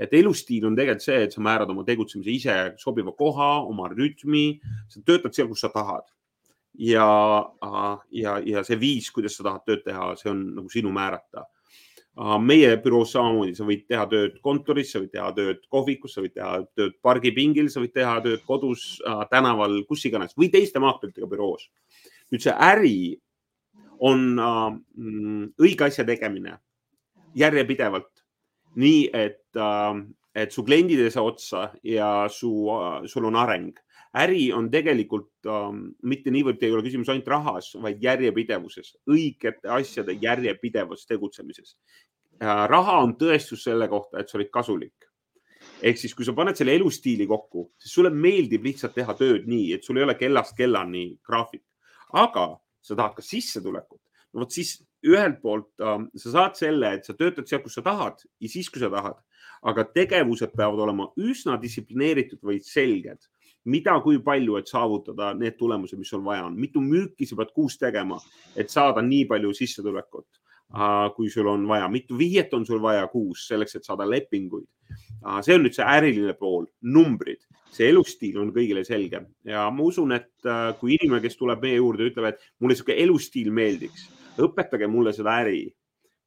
et 0.00 0.14
elustiil 0.14 0.64
on 0.64 0.76
tegelikult 0.78 1.04
see, 1.04 1.18
et 1.26 1.34
sa 1.34 1.42
määrad 1.44 1.70
oma 1.72 1.84
tegutsemise 1.84 2.32
ise 2.32 2.54
sobiva 2.80 3.12
koha, 3.16 3.58
oma 3.68 3.90
rütmi, 3.92 4.46
sa 4.88 5.02
töötad 5.04 5.36
seal, 5.36 5.50
kus 5.50 5.66
sa 5.66 5.72
tahad. 5.74 6.06
ja, 6.78 7.10
ja, 8.14 8.38
ja 8.46 8.64
see 8.64 8.78
viis, 8.80 9.10
kuidas 9.10 9.36
sa 9.36 9.50
tahad 9.50 9.66
tööd 9.66 9.86
teha, 9.86 10.12
see 10.20 10.30
on 10.30 10.44
nagu 10.56 10.70
sinu 10.72 10.92
määrata 10.94 11.48
meie 12.42 12.72
büroos 12.82 13.12
samamoodi, 13.14 13.54
sa 13.54 13.66
võid 13.66 13.84
teha 13.90 14.04
tööd 14.10 14.38
kontoris, 14.42 14.90
sa 14.92 15.02
võid 15.02 15.12
teha 15.14 15.28
tööd 15.36 15.60
kohvikus, 15.70 16.16
sa 16.16 16.24
võid 16.24 16.34
teha 16.34 16.52
tööd 16.74 16.96
pargipingil, 17.04 17.68
sa 17.70 17.82
võid 17.82 17.94
teha 17.94 18.16
tööd 18.24 18.42
kodus, 18.48 18.98
tänaval, 19.30 19.80
kus 19.86 20.02
iganes 20.08 20.34
või 20.38 20.50
teiste 20.50 20.82
maakleritega 20.82 21.30
büroos. 21.30 21.68
nüüd 22.32 22.42
see 22.44 22.52
äri 22.52 22.98
on 24.04 24.38
äh, 24.38 24.74
õige 25.58 25.86
asja 25.86 26.04
tegemine 26.06 26.58
järjepidevalt, 27.38 28.24
nii 28.76 29.10
et 29.14 29.56
äh,, 29.56 30.04
et 30.38 30.52
su 30.54 30.62
kliendid 30.62 31.00
ei 31.02 31.10
saa 31.10 31.24
otsa 31.26 31.70
ja 31.82 32.28
su 32.30 32.50
äh,, 32.70 33.06
sul 33.10 33.26
on 33.26 33.36
areng 33.36 33.78
äri 34.16 34.52
on 34.54 34.68
tegelikult 34.72 35.46
ähm, 35.46 35.80
mitte 36.02 36.32
niivõrd 36.32 36.62
ei 36.64 36.72
ole 36.72 36.84
küsimus 36.86 37.10
ainult 37.12 37.28
rahas, 37.28 37.70
vaid 37.82 38.02
järjepidevuses, 38.02 38.94
õigete 39.10 39.70
asjade 39.72 40.16
järjepidevas 40.22 41.04
tegutsemises. 41.08 41.76
Raha 42.40 42.98
on 43.02 43.14
tõestus 43.18 43.64
selle 43.66 43.88
kohta, 43.88 44.20
et 44.20 44.28
sa 44.28 44.38
olid 44.38 44.50
kasulik. 44.50 44.94
ehk 45.82 45.98
siis, 45.98 46.14
kui 46.14 46.24
sa 46.24 46.32
paned 46.34 46.56
selle 46.56 46.74
elustiili 46.74 47.26
kokku, 47.26 47.72
siis 47.78 47.92
sulle 47.94 48.10
meeldib 48.10 48.64
lihtsalt 48.64 48.94
teha 48.94 49.14
tööd 49.14 49.46
nii, 49.46 49.72
et 49.74 49.84
sul 49.84 49.98
ei 49.98 50.04
ole 50.06 50.14
kellast 50.14 50.56
kellani 50.56 51.18
graafik, 51.26 51.64
aga 52.14 52.58
sa 52.82 52.96
tahad 52.96 53.14
ka 53.16 53.22
sissetulekut. 53.22 54.00
no 54.32 54.40
vot 54.40 54.52
siis 54.52 54.78
ühelt 55.06 55.40
poolt 55.42 55.70
äh, 55.80 55.98
sa 56.16 56.30
saad 56.34 56.58
selle, 56.58 56.92
et 56.94 57.04
sa 57.04 57.14
töötad 57.14 57.46
seal, 57.46 57.62
kus 57.62 57.78
sa 57.78 57.82
tahad 57.82 58.22
ja 58.40 58.48
siis, 58.48 58.70
kui 58.70 58.82
sa 58.82 58.90
tahad, 58.90 59.18
aga 59.62 59.84
tegevused 59.94 60.54
peavad 60.56 60.82
olema 60.84 61.08
üsna 61.18 61.58
distsiplineeritud 61.60 62.42
või 62.42 62.60
selged. 62.64 63.26
Mida, 63.68 63.96
kui 64.00 64.20
palju, 64.24 64.56
et 64.56 64.70
saavutada 64.70 65.32
need 65.36 65.58
tulemused, 65.58 65.98
mis 65.98 66.08
sul 66.08 66.22
vaja 66.24 66.46
on, 66.46 66.54
mitu 66.56 66.80
müüki 66.80 67.26
sa 67.28 67.36
pead 67.36 67.50
kuus 67.52 67.76
tegema, 67.76 68.16
et 68.56 68.70
saada 68.72 69.02
nii 69.04 69.26
palju 69.28 69.50
sissetulekut, 69.58 70.40
kui 71.16 71.30
sul 71.32 71.46
on 71.48 71.64
vaja, 71.68 71.88
mitu 71.88 72.18
vihjet 72.18 72.52
on 72.54 72.66
sul 72.66 72.80
vaja 72.82 73.06
kuus 73.08 73.46
selleks, 73.48 73.76
et 73.76 73.84
saada 73.84 74.04
lepinguid. 74.08 74.68
see 75.42 75.54
on 75.54 75.64
nüüd 75.64 75.74
see 75.74 75.84
äriline 75.84 76.34
pool, 76.38 76.66
numbrid, 76.82 77.40
see 77.72 77.88
elustiil 77.88 78.38
on 78.42 78.52
kõigile 78.52 78.84
selge 78.84 79.22
ja 79.44 79.66
ma 79.70 79.82
usun, 79.84 80.12
et 80.12 80.46
äh, 80.46 80.74
kui 80.80 80.96
inimene, 80.96 81.22
kes 81.24 81.36
tuleb 81.36 81.64
meie 81.64 81.80
juurde, 81.80 82.06
ütleb, 82.10 82.30
et 82.30 82.46
mulle 82.60 82.76
sihuke 82.76 82.96
elustiil 83.00 83.50
meeldiks, 83.52 84.08
õpetage 84.38 84.88
mulle 84.88 85.12
seda 85.16 85.40
äri. 85.42 85.74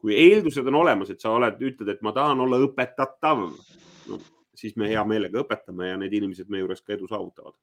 kui 0.02 0.16
eeldused 0.18 0.66
on 0.66 0.80
olemas, 0.82 1.12
et 1.14 1.22
sa 1.22 1.30
oled, 1.30 1.60
ütled, 1.62 1.90
et 1.94 2.02
ma 2.02 2.10
tahan 2.12 2.40
olla 2.42 2.58
õpetatav 2.66 3.44
no, 4.10 4.18
siis 4.58 4.74
me 4.76 4.90
hea 4.90 5.04
meelega 5.06 5.44
õpetame 5.44 5.92
ja 5.92 5.98
need 6.02 6.14
inimesed 6.18 6.50
meie 6.50 6.66
juures 6.66 6.82
ka 6.82 6.96
edu 6.96 7.06
saavutavad 7.10 7.54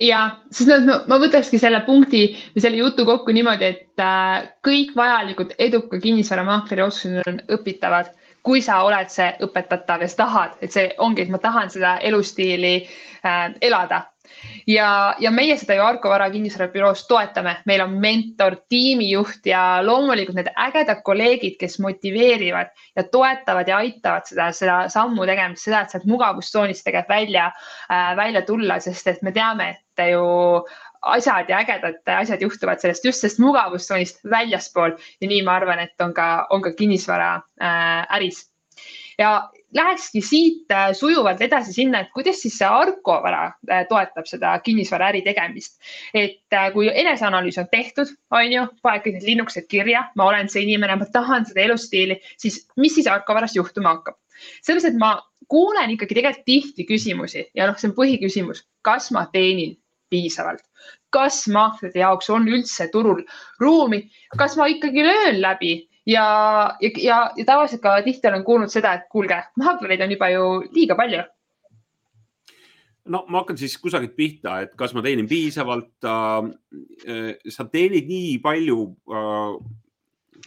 ja, 0.00 0.20
sest 0.54 0.72
no, 0.86 1.00
ma 1.10 1.18
võtakski 1.20 1.60
selle 1.60 1.82
punkti 1.86 2.24
või 2.54 2.64
selle 2.64 2.80
jutu 2.80 3.06
kokku 3.08 3.34
niimoodi, 3.36 3.72
et 3.74 4.02
äh, 4.02 4.48
kõik 4.66 4.94
vajalikud 4.96 5.54
eduka 5.58 6.00
kinnisvaramaakleri 6.02 6.86
oskused 6.86 7.28
on 7.30 7.40
õpitavad, 7.58 8.14
kui 8.46 8.62
sa 8.64 8.80
oled 8.86 9.12
see 9.12 9.28
õpetatav 9.44 10.04
ja 10.04 10.08
sa 10.08 10.22
tahad, 10.22 10.56
et 10.64 10.72
see 10.72 10.88
ongi, 11.04 11.26
et 11.26 11.32
ma 11.32 11.40
tahan 11.42 11.72
seda 11.72 11.98
elustiili 12.06 12.78
äh, 12.80 13.50
elada. 13.60 14.06
Ja, 14.66 15.14
ja 15.18 15.30
meie 15.34 15.56
seda 15.58 15.74
ju 15.74 15.82
Arko 15.82 16.10
Vara 16.12 16.28
kinnisvarabüroos 16.30 17.02
toetame, 17.08 17.56
meil 17.66 17.82
on 17.82 17.96
mentor, 18.00 18.56
tiimijuht 18.70 19.46
ja 19.48 19.80
loomulikult 19.84 20.38
need 20.38 20.50
ägedad 20.54 21.02
kolleegid, 21.04 21.56
kes 21.60 21.78
motiveerivad 21.82 22.70
ja 22.96 23.04
toetavad 23.10 23.68
ja 23.68 23.80
aitavad 23.82 24.30
seda, 24.30 24.50
seda 24.56 24.78
sammu 24.92 25.26
tegemist, 25.28 25.66
seda, 25.66 25.82
et 25.82 25.94
sealt 25.94 26.06
mugavustsoonist 26.10 26.86
tegelikult 26.86 27.10
välja 27.10 27.50
äh,, 27.50 28.14
välja 28.16 28.44
tulla, 28.46 28.78
sest 28.80 29.10
et 29.10 29.22
me 29.26 29.34
teame, 29.34 29.72
et 29.74 29.89
ju 30.08 30.24
asjad 31.02 31.48
ja 31.48 31.60
ägedad 31.60 32.12
asjad 32.16 32.42
juhtuvad 32.42 32.80
sellest 32.80 33.04
just 33.04 33.20
sellest 33.20 33.40
mugavustsoonist 33.40 34.20
väljaspool 34.30 34.96
ja 35.20 35.28
nii 35.28 35.42
ma 35.42 35.56
arvan, 35.60 35.80
et 35.80 36.00
on 36.04 36.14
ka, 36.14 36.46
on 36.50 36.62
ka 36.62 36.72
kinnisvara 36.76 37.34
äh, 37.62 38.06
äris. 38.16 38.50
ja, 39.18 39.50
lähekski 39.74 40.20
siit 40.20 40.72
äh, 40.72 40.92
sujuvalt 40.92 41.40
edasi 41.40 41.72
sinna, 41.72 42.00
et 42.00 42.12
kuidas 42.14 42.40
siis 42.42 42.58
see 42.58 42.68
Arko 42.68 43.20
vara 43.22 43.44
äh, 43.70 43.84
toetab 43.88 44.26
seda 44.26 44.58
kinnisvaraäri 44.64 45.22
tegemist. 45.22 45.78
et 46.14 46.52
äh, 46.52 46.72
kui 46.72 46.90
eneseanalüüs 46.92 47.58
on 47.58 47.68
tehtud, 47.70 48.12
on 48.30 48.52
ju, 48.52 48.66
paned 48.82 49.04
kõik 49.04 49.18
need 49.18 49.28
linnukesed 49.32 49.68
kirja, 49.70 50.08
ma 50.16 50.28
olen 50.30 50.48
see 50.52 50.64
inimene, 50.66 50.96
ma 51.00 51.08
tahan 51.12 51.46
seda 51.48 51.64
elustiili, 51.68 52.20
siis 52.38 52.64
mis 52.76 52.94
siis 52.94 53.08
Arko 53.10 53.34
varas 53.34 53.56
juhtuma 53.56 53.96
hakkab? 53.96 54.18
selles, 54.64 54.84
et 54.88 54.96
ma 54.96 55.18
kuulen 55.50 55.90
ikkagi 55.92 56.16
tegelikult 56.16 56.46
tihti 56.46 56.86
küsimusi 56.88 57.44
ja 57.54 57.66
noh, 57.68 57.78
see 57.78 57.90
on 57.90 57.96
põhiküsimus, 57.96 58.64
kas 58.86 59.10
ma 59.14 59.26
teenin 59.32 59.76
piisavalt, 60.10 60.62
kas 61.14 61.44
maaklerite 61.52 62.02
jaoks 62.02 62.30
on 62.30 62.48
üldse 62.48 62.88
turul 62.92 63.22
ruumi, 63.60 64.04
kas 64.38 64.56
ma 64.58 64.68
ikkagi 64.70 65.04
löön 65.06 65.40
läbi 65.42 65.74
ja, 66.06 66.24
ja, 66.80 66.90
ja, 66.96 67.18
ja 67.36 67.44
tavaliselt 67.46 67.82
ka 67.82 67.98
tihti 68.04 68.28
olen 68.28 68.44
kuulnud 68.44 68.72
seda, 68.72 68.94
et 68.98 69.10
kuulge, 69.12 69.38
maaklereid 69.60 70.04
on 70.04 70.16
juba 70.16 70.30
ju 70.34 70.46
liiga 70.74 70.96
palju. 70.98 71.26
no 73.10 73.24
ma 73.28 73.40
hakkan 73.40 73.58
siis 73.58 73.78
kusagilt 73.80 74.14
pihta, 74.16 74.60
et 74.62 74.74
kas 74.78 74.94
ma 74.94 75.02
teenin 75.02 75.28
piisavalt 75.28 76.06
äh,. 76.06 77.34
sa 77.48 77.64
teenid 77.64 78.08
nii 78.10 78.38
palju 78.44 78.80
äh,, 79.10 79.52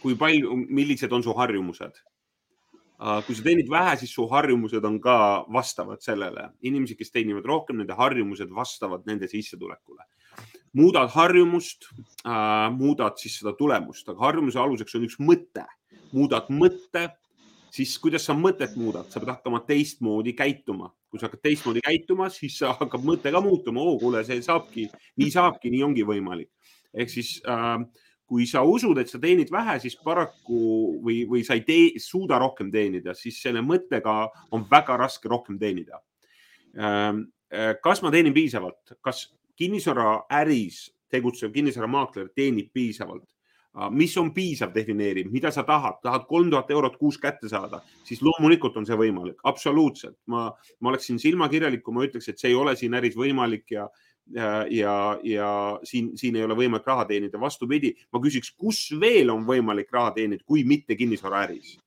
kui 0.00 0.16
palju, 0.16 0.56
millised 0.68 1.12
on 1.12 1.22
su 1.22 1.34
harjumused 1.36 1.92
äh,? 1.92 2.13
Kui 3.26 3.34
sa 3.34 3.42
teenid 3.42 3.70
vähe, 3.70 3.96
siis 3.98 4.12
su 4.14 4.26
harjumused 4.30 4.84
on 4.84 5.00
ka 5.02 5.44
vastavad 5.52 6.02
sellele. 6.02 6.50
inimesed, 6.62 6.98
kes 6.98 7.10
teenivad 7.10 7.44
rohkem, 7.44 7.76
nende 7.82 7.96
harjumused 7.98 8.50
vastavad 8.54 9.06
nende 9.06 9.28
sissetulekule 9.28 10.04
muudad 10.74 11.10
harjumust 11.14 11.86
äh,, 12.26 12.70
muudad 12.74 13.18
siis 13.20 13.38
seda 13.40 13.54
tulemust, 13.58 14.08
aga 14.08 14.26
harjumuse 14.26 14.58
aluseks 14.58 14.96
on 14.98 15.06
üks 15.08 15.20
mõte. 15.22 15.66
muudad 16.14 16.46
mõtte, 16.50 17.08
siis 17.74 17.96
kuidas 17.98 18.26
sa 18.28 18.36
mõtet 18.38 18.76
muudad, 18.78 19.08
sa 19.10 19.18
pead 19.18 19.32
hakkama 19.34 19.64
teistmoodi 19.66 20.34
käituma. 20.38 20.92
kui 21.10 21.20
sa 21.20 21.28
hakkad 21.28 21.42
teistmoodi 21.46 21.82
käituma, 21.82 22.28
siis 22.30 22.58
hakkab 22.60 23.02
mõte 23.06 23.30
ka 23.30 23.40
muutuma. 23.40 23.80
oo, 23.80 23.98
kuule, 23.98 24.24
see 24.24 24.42
saabki, 24.42 24.88
nii 25.16 25.30
saabki, 25.30 25.70
nii 25.70 25.82
ongi 25.82 26.06
võimalik. 26.06 26.50
ehk 26.94 27.10
siis 27.10 27.40
äh, 27.48 27.78
kui 28.28 28.46
sa 28.48 28.62
usud, 28.64 28.98
et 28.98 29.10
sa 29.10 29.20
teenid 29.20 29.50
vähe, 29.52 29.76
siis 29.82 29.96
paraku 30.00 30.96
või, 31.04 31.22
või 31.28 31.44
sa 31.44 31.58
ei 31.58 31.64
tee, 31.66 32.00
suuda 32.00 32.38
rohkem 32.40 32.70
teenida, 32.72 33.14
siis 33.18 33.40
selle 33.42 33.60
mõttega 33.64 34.24
on 34.56 34.64
väga 34.70 34.96
raske 35.00 35.28
rohkem 35.28 35.58
teenida. 35.60 36.00
Ähm, 36.74 37.26
äh, 37.52 37.74
kas 37.84 38.02
ma 38.02 38.12
teenin 38.14 38.34
piisavalt, 38.34 38.96
kas 39.04 39.28
kinnisvaraäris 39.60 40.88
tegutsev 41.14 41.52
kinnisvaramaakler 41.54 42.32
teenib 42.34 42.72
piisavalt. 42.72 43.28
mis 43.90 44.12
on 44.20 44.28
piisav, 44.30 44.70
defineerib, 44.70 45.32
mida 45.34 45.50
sa 45.50 45.64
tahad, 45.66 45.96
tahad 45.98 46.28
kolm 46.28 46.46
tuhat 46.46 46.68
eurot 46.70 46.94
kuus 46.94 47.16
kätte 47.18 47.48
saada, 47.50 47.80
siis 48.06 48.20
loomulikult 48.22 48.76
on 48.78 48.86
see 48.86 48.94
võimalik, 48.94 49.40
absoluutselt. 49.50 50.14
ma, 50.30 50.44
ma 50.78 50.92
oleksin 50.92 51.18
silmakirjalik, 51.18 51.82
kui 51.82 51.96
ma 51.96 52.04
ütleks, 52.06 52.28
et 52.30 52.38
see 52.38 52.52
ei 52.52 52.54
ole 52.54 52.76
siin 52.78 52.94
äris 52.94 53.16
võimalik 53.18 53.74
ja, 53.74 53.88
ja, 54.32 54.64
ja, 54.70 54.94
ja 55.22 55.50
siin, 55.84 56.12
siin 56.18 56.36
ei 56.36 56.44
ole 56.44 56.56
võimalik 56.58 56.86
raha 56.86 57.04
teenida. 57.08 57.40
vastupidi, 57.40 57.94
ma 58.12 58.20
küsiks, 58.24 58.54
kus 58.56 58.86
veel 59.00 59.30
on 59.30 59.44
võimalik 59.46 59.92
raha 59.92 60.14
teenida, 60.16 60.44
kui 60.46 60.64
mitte 60.64 60.96
kinnisvaraäris 60.96 61.78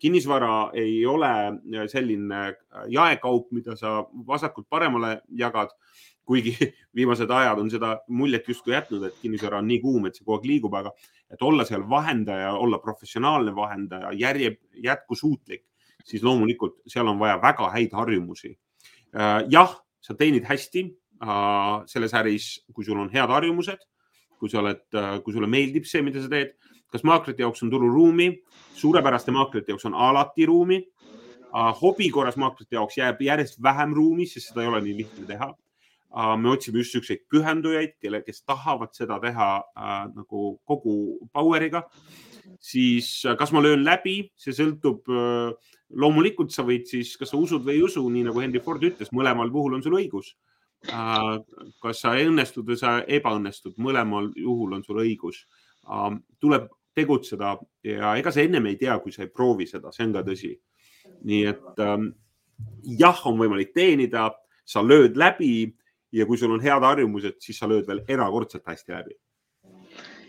kinnisvara 0.00 0.70
ei 0.80 1.02
ole 1.04 1.28
selline 1.92 2.54
jaekaup, 2.88 3.50
mida 3.52 3.74
sa 3.76 3.98
vasakult 4.26 4.64
paremale 4.72 5.18
jagad 5.36 5.74
kuigi 6.30 6.54
viimased 6.96 7.30
ajad 7.30 7.58
on 7.58 7.70
seda 7.72 7.96
muljet 8.14 8.46
justkui 8.48 8.74
jätnud, 8.74 9.08
et 9.08 9.18
kinnisvara 9.22 9.58
on 9.58 9.68
nii 9.70 9.80
kuum, 9.82 10.06
et 10.06 10.16
see 10.16 10.24
kogu 10.24 10.38
aeg 10.38 10.48
liigub, 10.50 10.76
aga 10.78 10.92
et 11.30 11.42
olla 11.42 11.66
seal 11.66 11.82
vahendaja, 11.90 12.52
olla 12.54 12.78
professionaalne 12.82 13.54
vahendaja, 13.56 14.12
järje, 14.18 14.54
jätkusuutlik, 14.84 15.64
siis 16.06 16.22
loomulikult 16.26 16.80
seal 16.90 17.10
on 17.10 17.18
vaja 17.20 17.40
väga 17.42 17.70
häid 17.74 17.94
harjumusi. 17.98 18.54
Äh, 19.16 19.40
jah, 19.50 19.74
sa 20.00 20.14
teenid 20.14 20.46
hästi 20.46 20.84
äh, 20.86 20.99
selles 21.86 22.14
äris, 22.16 22.52
kui 22.72 22.84
sul 22.84 22.98
on 23.00 23.10
head 23.12 23.28
harjumused, 23.28 23.82
kui 24.40 24.48
sa 24.48 24.62
oled, 24.62 24.82
äh, 24.96 25.18
kui 25.24 25.34
sulle 25.36 25.48
meeldib 25.50 25.88
see, 25.88 26.02
mida 26.02 26.22
sa 26.22 26.32
teed. 26.32 26.56
kas 26.90 27.04
maaklerite 27.06 27.44
jaoks 27.44 27.62
on 27.62 27.70
tururuumi? 27.70 28.42
suurepäraste 28.74 29.30
maaklerite 29.30 29.70
jaoks 29.72 29.84
on 29.86 29.94
alati 29.94 30.46
ruumi. 30.46 30.80
hobi 31.82 32.10
korras 32.10 32.36
maaklerite 32.36 32.76
jaoks 32.76 32.96
jääb 32.96 33.20
järjest 33.22 33.62
vähem 33.62 33.94
ruumi, 33.94 34.26
sest 34.26 34.48
seda 34.48 34.62
ei 34.62 34.68
ole 34.68 34.80
nii 34.80 34.96
lihtne 34.96 35.26
teha 35.26 35.54
me 36.10 36.50
otsime 36.50 36.78
just 36.78 36.94
niisuguseid 36.94 37.20
pühendujaid, 37.30 37.92
kelle, 38.02 38.22
kes 38.26 38.42
tahavad 38.42 38.90
seda 38.96 39.20
teha 39.22 39.50
äh, 39.78 40.08
nagu 40.14 40.58
kogu 40.66 41.20
power'iga. 41.32 41.84
siis 42.58 43.24
äh, 43.26 43.36
kas 43.36 43.52
ma 43.52 43.62
löön 43.62 43.84
läbi, 43.84 44.32
see 44.36 44.52
sõltub 44.52 45.06
äh,. 45.06 45.54
loomulikult 45.90 46.50
sa 46.50 46.62
võid 46.62 46.86
siis, 46.86 47.16
kas 47.16 47.30
sa 47.30 47.36
usud 47.36 47.62
või 47.62 47.78
ei 47.78 47.82
usu, 47.82 48.02
nii 48.08 48.26
nagu 48.26 48.40
Henry 48.40 48.60
Ford 48.60 48.82
ütles, 48.82 49.12
mõlemal 49.12 49.50
puhul 49.50 49.74
on 49.74 49.82
sul 49.82 49.94
õigus 49.94 50.34
äh,. 50.34 50.49
Kas 50.86 52.00
sa 52.00 52.14
õnnestud 52.16 52.64
või 52.64 52.78
sa 52.80 53.00
ebaõnnestud, 53.04 53.74
mõlemal 53.76 54.30
juhul 54.36 54.78
on 54.78 54.84
sul 54.84 55.02
õigus 55.02 55.42
äh,. 55.84 56.14
tuleb 56.40 56.70
tegutseda 56.94 57.58
ja 57.84 58.14
ega 58.18 58.32
sa 58.32 58.42
ennem 58.42 58.66
ei 58.66 58.76
tea, 58.80 58.98
kui 58.98 59.12
sa 59.12 59.22
ei 59.22 59.30
proovi 59.32 59.66
seda, 59.68 59.92
see 59.92 60.06
on 60.08 60.14
ka 60.16 60.24
tõsi. 60.26 60.54
nii 61.24 61.44
et 61.46 61.80
ähm, 61.84 62.10
jah, 62.98 63.20
on 63.26 63.38
võimalik 63.38 63.72
teenida, 63.74 64.30
sa 64.64 64.82
lööd 64.84 65.16
läbi 65.16 65.72
ja 66.12 66.26
kui 66.26 66.38
sul 66.38 66.52
on 66.54 66.62
head 66.62 66.84
harjumused, 66.84 67.38
siis 67.40 67.58
sa 67.58 67.68
lööd 67.68 67.86
veel 67.88 68.02
erakordselt 68.08 68.66
hästi 68.66 68.92
läbi. 68.92 69.16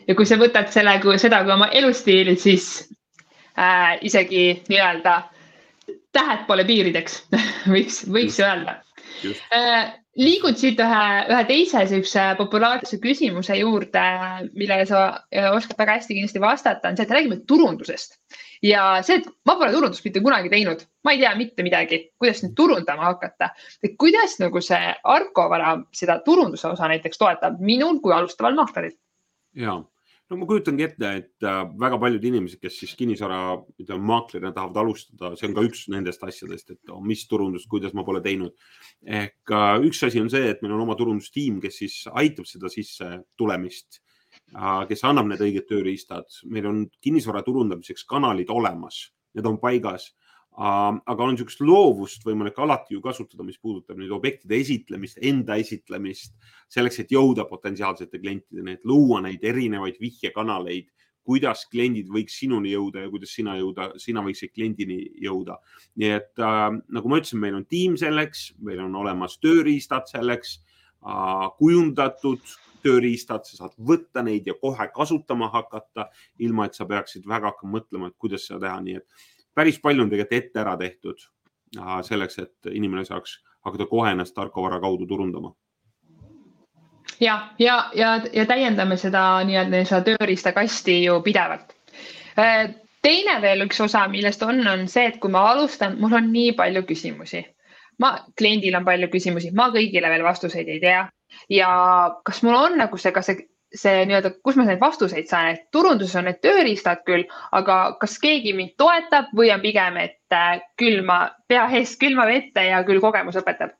ja 0.07 0.15
kui 0.15 0.25
sa 0.25 0.37
võtad 0.41 0.71
selle, 0.73 0.97
seda 1.17 1.43
kui 1.43 1.53
oma 1.53 1.69
elustiili, 1.71 2.35
siis 2.35 2.89
äh, 3.57 3.97
isegi 4.01 4.61
nii-öelda 4.69 5.17
tähed 6.11 6.45
pole 6.47 6.65
piirideks 6.67 7.21
võiks, 7.73 8.03
võiks 8.11 8.39
öelda. 8.43 8.81
Äh, 9.53 9.91
liigud 10.19 10.57
siit 10.59 10.79
ühe, 10.81 11.01
ühe 11.31 11.41
teise 11.49 11.83
niisuguse 11.83 12.23
populaarse 12.39 12.99
küsimuse 13.03 13.57
juurde, 13.59 14.05
millele 14.55 14.87
sa 14.89 15.03
äh, 15.29 15.49
oskad 15.51 15.77
väga 15.79 15.99
hästi 15.99 16.17
kindlasti 16.17 16.41
vastata, 16.43 16.89
on 16.89 16.97
see, 16.97 17.05
et 17.07 17.13
räägime 17.15 17.41
turundusest 17.49 18.17
ja 18.65 18.85
see, 19.05 19.19
et 19.21 19.29
ma 19.47 19.55
pole 19.59 19.71
turundust 19.73 20.05
mitte 20.05 20.23
kunagi 20.23 20.51
teinud, 20.53 20.83
ma 21.05 21.15
ei 21.15 21.21
tea 21.21 21.31
mitte 21.37 21.65
midagi, 21.65 22.01
kuidas 22.21 22.43
nüüd 22.45 22.55
turundama 22.57 23.09
hakata. 23.09 23.51
et 23.83 23.95
kuidas 23.99 24.37
nagu 24.41 24.61
see 24.61 24.95
Arko 25.03 25.47
vara 25.49 25.77
seda 25.95 26.19
turunduse 26.25 26.67
osa 26.69 26.89
näiteks 26.91 27.21
toetab 27.21 27.59
minul 27.59 28.01
kui 28.01 28.13
alustaval 28.13 28.57
maakleril? 28.57 28.97
ja 29.57 29.79
no 30.31 30.37
ma 30.39 30.47
kujutangi 30.47 30.85
ette, 30.85 31.09
et 31.19 31.45
äh, 31.47 31.61
väga 31.79 31.97
paljud 31.99 32.23
inimesed, 32.29 32.61
kes 32.63 32.77
siis 32.79 32.93
kinnisvara, 32.99 33.39
ütleme 33.81 34.07
maaklerina 34.07 34.53
tahavad 34.55 34.79
alustada, 34.79 35.33
see 35.35 35.49
on 35.49 35.57
ka 35.57 35.65
üks 35.67 35.83
nendest 35.91 36.23
asjadest, 36.23 36.71
et 36.71 36.93
oh, 36.93 37.01
mis 37.03 37.25
turundust, 37.27 37.67
kuidas 37.71 37.95
ma 37.97 38.05
pole 38.07 38.21
teinud. 38.23 38.55
ehk 39.03 39.51
äh, 39.57 39.73
üks 39.89 39.99
asi 40.07 40.21
on 40.23 40.31
see, 40.31 40.47
et 40.53 40.63
meil 40.63 40.77
on 40.77 40.85
oma 40.85 40.95
turundustiim, 40.99 41.59
kes 41.63 41.81
siis 41.83 41.97
aitab 42.23 42.47
seda 42.47 42.71
sisse 42.71 43.09
tulemist, 43.39 43.99
äh, 44.55 44.85
kes 44.87 45.03
annab 45.09 45.27
need 45.33 45.43
õiged 45.43 45.67
tööriistad, 45.67 46.31
meil 46.47 46.69
on 46.71 46.85
kinnisvara 47.03 47.43
turundamiseks 47.47 48.07
kanalid 48.07 48.55
olemas, 48.55 49.09
need 49.35 49.51
on 49.51 49.59
paigas 49.59 50.13
aga 50.57 51.23
on 51.23 51.31
niisugust 51.33 51.61
loovust 51.63 52.25
võimalik 52.27 52.57
alati 52.59 52.95
ju 52.95 53.01
kasutada, 53.03 53.43
mis 53.47 53.59
puudutab 53.61 53.99
nüüd 53.99 54.11
objektide 54.11 54.57
esitlemist, 54.59 55.21
enda 55.23 55.55
esitlemist, 55.61 56.33
selleks, 56.71 56.99
et 56.99 57.13
jõuda 57.15 57.45
potentsiaalsete 57.47 58.19
klientideni, 58.19 58.75
et 58.75 58.85
luua 58.85 59.21
neid 59.23 59.43
erinevaid 59.47 59.99
vihjekanaleid, 60.01 60.89
kuidas 61.23 61.63
kliendid 61.71 62.09
võiks 62.11 62.35
sinuni 62.41 62.73
jõuda 62.73 63.05
ja 63.05 63.11
kuidas 63.13 63.31
sina 63.37 63.55
jõuda, 63.59 63.91
sina 64.01 64.23
võiksid 64.25 64.51
kliendini 64.55 64.99
jõuda. 65.21 65.59
nii 65.95 66.09
et 66.17 66.41
äh, 66.41 66.67
nagu 66.89 67.09
ma 67.09 67.21
ütlesin, 67.21 67.39
meil 67.39 67.55
on 67.55 67.65
tiim 67.65 67.95
selleks, 67.97 68.51
meil 68.59 68.81
on 68.83 68.95
olemas 68.95 69.37
tööriistad 69.39 70.09
selleks 70.09 70.57
äh,, 70.57 71.47
kujundatud 71.59 72.41
tööriistad, 72.81 73.45
sa 73.45 73.59
saad 73.59 73.75
võtta 73.77 74.23
neid 74.25 74.47
ja 74.49 74.55
kohe 74.57 74.87
kasutama 74.93 75.51
hakata, 75.53 76.09
ilma 76.41 76.65
et 76.65 76.75
sa 76.75 76.87
peaksid 76.89 77.27
väga 77.29 77.53
hakkama 77.53 77.77
mõtlema, 77.77 78.09
et 78.09 78.17
kuidas 78.17 78.47
seda 78.47 78.65
teha, 78.65 78.79
nii 78.81 78.97
et 78.97 79.29
päris 79.61 79.79
palju 79.81 80.05
on 80.05 80.09
tegelikult 80.09 80.37
ette 80.37 80.61
ära 80.63 80.75
tehtud 80.79 81.21
selleks, 82.07 82.39
et 82.41 82.71
inimene 82.73 83.05
saaks 83.07 83.37
hakata 83.65 83.85
kohe 83.87 84.11
ennast 84.11 84.33
tarkvara 84.35 84.79
kaudu 84.81 85.05
turundama. 85.07 85.53
ja, 87.19 87.35
ja, 87.59 87.91
ja, 87.95 88.15
ja 88.33 88.45
täiendame 88.45 88.97
seda 88.97 89.43
nii-öelda 89.45 89.83
seda 89.85 90.01
tööriistakasti 90.09 91.03
ju 91.03 91.19
pidevalt. 91.21 91.75
Äh, 92.39 92.73
teine 93.05 93.37
veel 93.41 93.65
üks 93.67 93.81
osa, 93.85 94.07
millest 94.07 94.43
on, 94.43 94.65
on 94.67 94.87
see, 94.89 95.05
et 95.11 95.19
kui 95.21 95.31
ma 95.31 95.45
alustan, 95.51 95.99
mul 96.01 96.17
on 96.17 96.31
nii 96.33 96.55
palju 96.57 96.83
küsimusi. 96.89 97.45
ma, 98.01 98.15
kliendil 98.37 98.75
on 98.75 98.85
palju 98.85 99.11
küsimusi, 99.13 99.53
ma 99.53 99.69
kõigile 99.69 100.09
veel 100.09 100.23
vastuseid 100.25 100.69
ei 100.73 100.79
tea 100.81 101.05
ja 101.49 101.71
kas 102.25 102.41
mul 102.43 102.57
on 102.57 102.77
nagu 102.81 102.97
see, 102.97 103.11
ka 103.13 103.21
see 103.21 103.45
see 103.73 104.05
nii-öelda, 104.07 104.33
kus 104.43 104.57
ma 104.59 104.65
neid 104.67 104.81
vastuseid 104.81 105.29
saan, 105.29 105.53
et 105.53 105.67
turunduses 105.71 106.17
on 106.19 106.27
need 106.27 106.41
tööriistad 106.43 107.05
küll, 107.07 107.27
aga 107.55 107.81
kas 108.01 108.17
keegi 108.19 108.55
mind 108.57 108.75
toetab 108.81 109.31
või 109.37 109.51
on 109.53 109.63
pigem, 109.63 109.99
et 110.01 110.35
äh, 110.35 110.59
külma, 110.79 111.23
pea 111.47 111.67
ees 111.79 111.95
külma 111.99 112.27
vette 112.27 112.65
ja 112.67 112.83
küll 112.87 113.03
kogemus 113.03 113.39
õpetab 113.39 113.77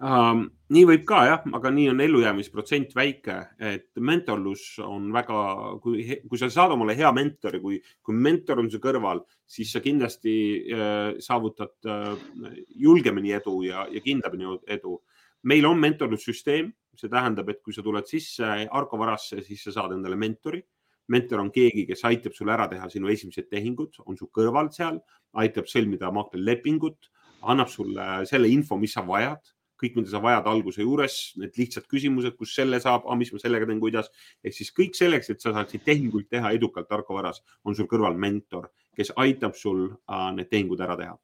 um,? 0.00 0.46
nii 0.68 0.84
võib 0.84 1.04
ka 1.08 1.22
jah, 1.24 1.44
aga 1.56 1.70
nii 1.72 1.86
on 1.94 2.00
ellujäämisprotsent 2.04 2.90
väike, 2.96 3.36
et 3.56 3.86
mentorlus 4.04 4.74
on 4.84 5.06
väga, 5.14 5.38
kui, 5.80 6.04
kui 6.28 6.40
sa 6.40 6.50
saad 6.52 6.74
omale 6.74 6.92
hea 6.98 7.08
mentori, 7.16 7.60
kui, 7.62 7.78
kui 8.04 8.16
mentor 8.16 8.60
on 8.60 8.68
su 8.68 8.80
kõrval, 8.82 9.22
siis 9.48 9.72
sa 9.72 9.80
kindlasti 9.84 10.34
äh, 10.68 11.14
saavutad 11.24 11.88
äh, 11.88 12.52
julgemini 12.84 13.32
edu 13.38 13.62
ja, 13.64 13.86
ja 13.88 14.04
kindlamini 14.04 14.58
edu. 14.76 14.98
Meil 15.42 15.66
on 15.66 15.78
mentorlussüsteem 15.80 16.72
see 16.98 17.10
tähendab, 17.12 17.48
et 17.52 17.62
kui 17.62 17.74
sa 17.74 17.84
tuled 17.84 18.06
sisse 18.10 18.46
Arko 18.74 18.98
varasse, 19.00 19.42
siis 19.46 19.62
sa 19.68 19.74
saad 19.80 19.94
endale 19.96 20.18
mentori. 20.18 20.62
mentor 21.08 21.40
on 21.40 21.48
keegi, 21.48 21.86
kes 21.88 22.02
aitab 22.04 22.34
sul 22.36 22.50
ära 22.52 22.66
teha 22.68 22.84
sinu 22.92 23.08
esimesed 23.08 23.46
tehingud, 23.48 23.94
on 24.04 24.16
su 24.18 24.26
kõrval 24.28 24.68
seal, 24.74 24.98
aitab 25.40 25.64
sõlmida 25.64 26.10
maaklerlepingut, 26.12 27.08
annab 27.48 27.70
sulle 27.72 28.26
selle 28.28 28.50
info, 28.52 28.76
mis 28.76 28.92
sa 28.92 29.00
vajad, 29.06 29.40
kõik, 29.80 29.94
mida 29.96 30.10
sa 30.12 30.20
vajad 30.20 30.50
alguse 30.52 30.84
juures, 30.84 31.16
need 31.40 31.56
lihtsad 31.56 31.86
küsimused, 31.88 32.36
kus 32.36 32.52
selle 32.58 32.76
saab, 32.84 33.08
mis 33.16 33.32
ma 33.32 33.40
sellega 33.40 33.70
teen, 33.70 33.80
kuidas. 33.80 34.10
ehk 34.44 34.58
siis 34.58 34.74
kõik 34.74 35.00
selleks, 35.00 35.30
et 35.30 35.40
sa 35.40 35.54
saaksid 35.56 35.86
tehinguid 35.86 36.28
teha 36.28 36.52
edukalt 36.52 36.92
Arko 36.92 37.16
varas, 37.16 37.40
on 37.64 37.78
sul 37.78 37.88
kõrval 37.88 38.18
mentor, 38.18 38.68
kes 38.92 39.14
aitab 39.16 39.56
sul 39.56 39.86
äh, 39.88 40.28
need 40.36 40.50
tehingud 40.50 40.84
ära 40.84 40.98
teha 40.98 41.16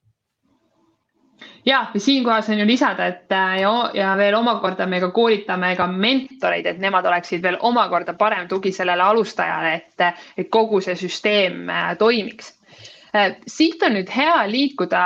ja, 1.65 1.87
siinkohal 1.97 2.43
saan 2.43 2.59
ju 2.59 2.67
lisada, 2.67 3.07
et 3.07 3.33
äh, 3.33 3.61
ja, 3.61 3.91
ja 3.95 4.17
veel 4.17 4.35
omakorda 4.35 4.87
me 4.87 5.01
ka 5.01 5.11
koolitame 5.15 5.75
ka 5.77 5.87
mentoreid, 5.87 6.67
et 6.67 6.83
nemad 6.83 7.07
oleksid 7.07 7.43
veel 7.43 7.59
omakorda 7.61 8.15
parem 8.19 8.49
tugi 8.49 8.73
sellele 8.73 9.03
alustajale, 9.03 9.75
et, 9.81 10.21
et 10.37 10.51
kogu 10.53 10.83
see 10.85 10.97
süsteem 10.99 11.65
äh, 11.71 11.95
toimiks. 11.99 12.53
Äh, 13.15 13.37
siit 13.47 13.83
on 13.87 13.95
nüüd 13.95 14.11
hea 14.11 14.41
liikuda 14.51 15.03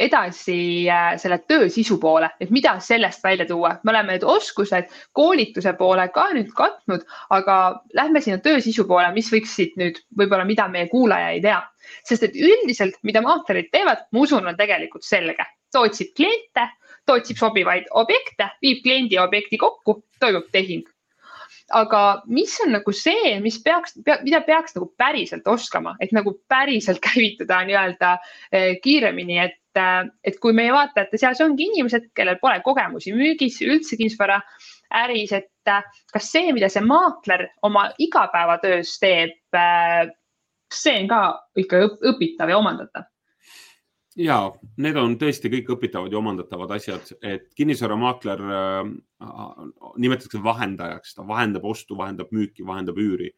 edasi 0.00 0.88
selle 1.20 1.38
töö 1.44 1.68
sisu 1.70 1.98
poole, 2.00 2.30
et 2.40 2.50
mida 2.50 2.78
sellest 2.80 3.24
välja 3.24 3.46
tuua. 3.46 3.74
me 3.84 3.92
oleme 3.92 4.16
need 4.16 4.24
oskused 4.24 4.88
koolituse 5.12 5.74
poole 5.78 6.08
ka 6.14 6.30
nüüd 6.32 6.54
katnud, 6.56 7.04
aga 7.30 7.58
lähme 7.94 8.24
sinna 8.24 8.40
töö 8.40 8.60
sisu 8.60 8.88
poole, 8.88 9.12
mis 9.12 9.28
võiks 9.32 9.54
siit 9.56 9.76
nüüd 9.76 10.00
võib-olla, 10.18 10.48
mida 10.48 10.68
meie 10.68 10.88
kuulaja 10.88 11.30
ei 11.36 11.44
tea 11.44 11.60
sest 12.08 12.22
et 12.22 12.36
üldiselt, 12.38 12.94
mida 13.02 13.20
maaklerid 13.20 13.68
teevad, 13.74 14.06
ma 14.14 14.22
usun, 14.22 14.46
on 14.48 14.56
tegelikult 14.56 15.04
selge 15.04 15.44
ta 15.72 15.82
otsib 15.86 16.12
kliente, 16.16 16.66
ta 17.06 17.18
otsib 17.18 17.38
sobivaid 17.40 17.88
objekte, 17.98 18.48
viib 18.62 18.82
kliendi 18.84 19.18
ja 19.18 19.26
objekti 19.26 19.58
kokku, 19.60 20.02
toimub 20.22 20.50
tehing. 20.54 20.88
aga 21.72 22.22
mis 22.28 22.52
on 22.60 22.74
nagu 22.74 22.92
see, 22.92 23.36
mis 23.40 23.56
peaks 23.64 23.94
pea,, 24.04 24.18
mida 24.26 24.42
peaks 24.44 24.74
nagu 24.76 24.90
päriselt 24.98 25.46
oskama, 25.48 25.94
et 26.04 26.10
nagu 26.12 26.34
päriselt 26.50 27.00
käivituda 27.06 27.62
nii-öelda 27.68 28.10
eh, 28.52 28.74
kiiremini, 28.82 29.38
et, 29.40 29.60
eh, 29.80 30.10
et 30.24 30.36
kui 30.42 30.52
meie 30.56 30.72
vaatajate 30.74 31.20
seas 31.22 31.40
ongi 31.40 31.70
inimesed, 31.70 32.10
kellel 32.18 32.36
pole 32.42 32.58
kogemusi 32.66 33.14
müügis, 33.16 33.60
üldse 33.64 33.96
kinnisvara 33.96 34.40
äris, 35.04 35.32
et 35.38 35.72
eh, 35.72 35.88
kas 36.12 36.28
see, 36.34 36.52
mida 36.52 36.68
see 36.72 36.84
maakler 36.84 37.46
oma 37.64 37.86
igapäevatöös 37.98 38.92
teeb, 39.00 39.38
see 40.72 40.98
on 41.00 41.08
ka 41.08 41.22
ikka 41.62 41.86
õpitav 42.12 42.52
ja 42.52 42.60
omandatav 42.60 43.08
ja 44.18 44.36
need 44.82 44.98
on 45.00 45.16
tõesti 45.20 45.50
kõik 45.52 45.72
õpitavad 45.76 46.12
ja 46.12 46.20
omandatavad 46.20 46.74
asjad, 46.76 47.12
et 47.24 47.48
kinnisvaramaakler 47.58 48.44
äh, 48.58 48.80
nimetatakse 50.02 50.42
vahendajaks, 50.44 51.16
ta 51.16 51.26
vahendab 51.28 51.64
ostu, 51.68 51.96
vahendab 51.98 52.32
müüki, 52.34 52.66
vahendab 52.66 52.98
üüri. 53.00 53.32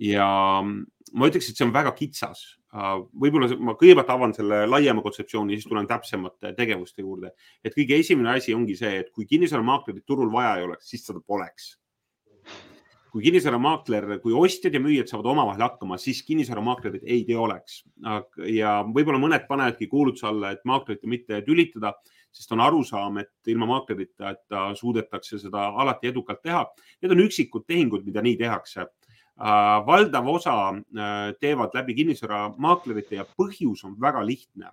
ja 0.00 0.28
ma 0.60 1.28
ütleks, 1.30 1.48
et 1.48 1.56
see 1.56 1.64
on 1.64 1.72
väga 1.72 1.94
kitsas 1.96 2.42
äh,. 2.74 2.98
võib-olla 3.16 3.48
ma 3.56 3.72
kõigepealt 3.80 4.10
avan 4.12 4.34
selle 4.36 4.66
laiema 4.68 5.02
kontseptsiooni, 5.04 5.56
siis 5.56 5.68
tulen 5.68 5.88
täpsemate 5.88 6.52
tegevuste 6.56 7.02
juurde. 7.02 7.32
et 7.64 7.74
kõige 7.74 7.98
esimene 8.00 8.36
asi 8.36 8.54
ongi 8.54 8.76
see, 8.76 8.98
et 9.00 9.10
kui 9.12 9.26
kinnisvaramaaklerit 9.26 10.04
turul 10.06 10.32
vaja 10.32 10.56
ei 10.58 10.68
oleks, 10.68 10.90
siis 10.90 11.06
seda 11.06 11.20
poleks 11.20 11.76
kui 13.16 13.24
kinnisvaramaakler, 13.24 14.18
kui 14.20 14.34
ostjad 14.36 14.74
ja 14.76 14.80
müüjad 14.82 15.08
saavad 15.08 15.30
omavahel 15.30 15.62
hakkama, 15.64 15.96
siis 15.96 16.18
kinnisvaramaaklerit 16.26 17.06
ei 17.08 17.22
tee 17.24 17.38
oleks. 17.40 17.78
ja 18.52 18.82
võib-olla 18.84 19.16
mõned 19.22 19.46
panevadki 19.48 19.86
kuulutuse 19.88 20.26
alla, 20.28 20.50
et 20.52 20.64
maaklerit 20.68 21.06
mitte 21.08 21.38
tülitada, 21.46 21.94
sest 22.28 22.50
on 22.52 22.60
arusaam, 22.60 23.16
et 23.22 23.48
ilma 23.48 23.70
maaklerita, 23.70 24.34
et 24.34 24.56
suudetakse 24.76 25.38
seda 25.40 25.70
alati 25.80 26.10
edukalt 26.10 26.42
teha. 26.44 26.60
Need 27.00 27.14
on 27.14 27.22
üksikud 27.24 27.64
tehingud, 27.64 28.04
mida 28.04 28.20
nii 28.20 28.36
tehakse. 28.36 28.84
valdav 29.86 30.28
osa 30.28 30.52
äh, 30.72 31.32
teevad 31.40 31.74
läbi 31.74 31.94
kinnisvaramaaklerite 31.94 33.16
ja 33.16 33.24
põhjus 33.24 33.84
on 33.84 33.96
väga 34.00 34.26
lihtne. 34.26 34.72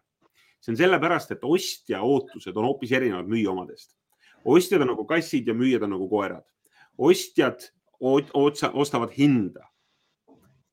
see 0.60 0.72
on 0.72 0.78
sellepärast, 0.78 1.32
et 1.32 1.44
ostja 1.44 2.02
ootused 2.02 2.56
on 2.58 2.66
hoopis 2.66 2.92
erinevad 2.92 3.28
müüja 3.28 3.52
omadest. 3.52 3.96
ostjad 4.46 4.82
on 4.82 4.88
nagu 4.88 5.06
kassid 5.06 5.48
ja 5.48 5.54
müüjad 5.54 5.84
on 5.84 5.96
nagu 5.96 6.10
koerad 6.10 6.44
ostjad 6.98 7.72
otsa, 8.02 8.72
ostavad 8.74 9.12
hinda, 9.18 9.68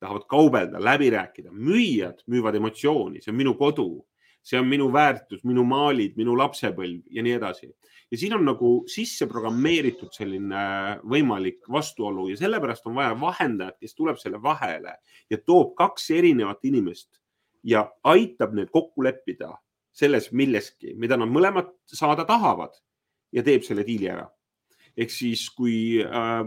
tahavad 0.01 0.25
kaubelda, 0.29 0.81
läbi 0.81 1.11
rääkida, 1.11 1.53
müüjad 1.53 2.23
müüvad 2.27 2.57
emotsiooni, 2.57 3.21
see 3.21 3.33
on 3.33 3.39
minu 3.39 3.55
kodu, 3.59 3.89
see 4.43 4.59
on 4.61 4.69
minu 4.69 4.89
väärtus, 4.93 5.45
minu 5.45 5.65
maalid, 5.69 6.17
minu 6.17 6.37
lapsepõlv 6.39 7.03
ja 7.13 7.23
nii 7.23 7.37
edasi. 7.37 7.71
ja 8.11 8.19
siin 8.19 8.35
on 8.35 8.45
nagu 8.45 8.71
sisse 8.91 9.27
programmeeritud 9.31 10.11
selline 10.17 10.63
võimalik 11.07 11.69
vastuolu 11.71 12.29
ja 12.29 12.37
sellepärast 12.41 12.87
on 12.87 12.97
vaja 12.97 13.15
vahendajat, 13.21 13.77
kes 13.79 13.95
tuleb 13.95 14.19
selle 14.19 14.43
vahele 14.43 14.97
ja 15.31 15.39
toob 15.39 15.77
kaks 15.79 16.11
erinevat 16.11 16.65
inimest 16.65 17.21
ja 17.63 17.87
aitab 18.03 18.57
need 18.57 18.73
kokku 18.73 19.05
leppida 19.05 19.53
selles 19.93 20.33
milleski, 20.33 20.95
mida 20.97 21.17
nad 21.17 21.29
mõlemad 21.29 21.71
saada 21.87 22.25
tahavad 22.25 22.75
ja 23.33 23.45
teeb 23.47 23.63
selle 23.63 23.85
diili 23.87 24.09
ära 24.11 24.27
ehk 25.01 25.13
siis, 25.13 25.47
kui 25.57 26.01
äh, 26.03 26.43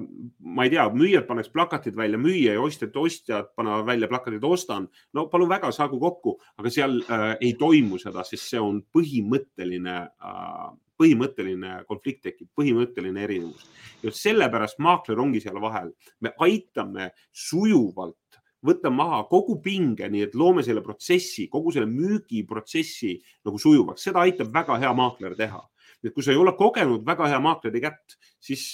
ma 0.55 0.67
ei 0.67 0.73
tea, 0.73 0.85
müüjad 0.93 1.25
paneks 1.29 1.49
plakatid 1.53 1.97
välja, 1.97 2.19
müüja 2.21 2.55
ja 2.57 2.61
ostjad, 2.63 2.93
ostjad 2.99 3.51
panevad 3.57 3.87
välja 3.87 4.09
plakatid, 4.11 4.43
ostan. 4.45 4.87
no 5.13 5.27
palun 5.31 5.49
väga, 5.49 5.71
saagu 5.73 5.99
kokku, 6.01 6.37
aga 6.61 6.73
seal 6.73 6.99
äh, 7.07 7.27
ei 7.41 7.53
toimu 7.59 7.99
seda, 8.01 8.25
sest 8.27 8.53
see 8.53 8.61
on 8.61 8.83
põhimõtteline 8.93 9.97
äh,, 10.05 10.71
põhimõtteline 11.01 11.79
konflikt 11.89 12.21
tekib, 12.27 12.51
põhimõtteline 12.55 13.23
erinevus. 13.25 13.65
ja 14.03 14.13
sellepärast 14.13 14.79
maakler 14.83 15.19
ongi 15.19 15.41
seal 15.41 15.59
vahel. 15.61 15.93
me 16.21 16.33
aitame 16.45 17.11
sujuvalt 17.31 18.17
võtta 18.63 18.89
maha 18.93 19.25
kogu 19.27 19.57
pinge, 19.61 20.07
nii 20.07 20.29
et 20.29 20.35
loome 20.39 20.63
selle 20.63 20.81
protsessi, 20.85 21.49
kogu 21.51 21.73
selle 21.73 21.89
müügiprotsessi 21.89 23.17
nagu 23.43 23.59
sujuvaks, 23.59 24.05
seda 24.07 24.23
aitab 24.23 24.53
väga 24.53 24.77
hea 24.79 24.93
maakler 24.95 25.35
teha 25.35 25.59
et 26.03 26.13
kui 26.13 26.23
sa 26.23 26.33
ei 26.33 26.39
ole 26.39 26.53
kogenud 26.57 27.05
väga 27.07 27.29
hea 27.31 27.39
maakleri 27.43 27.81
kätt, 27.83 28.17
siis, 28.43 28.65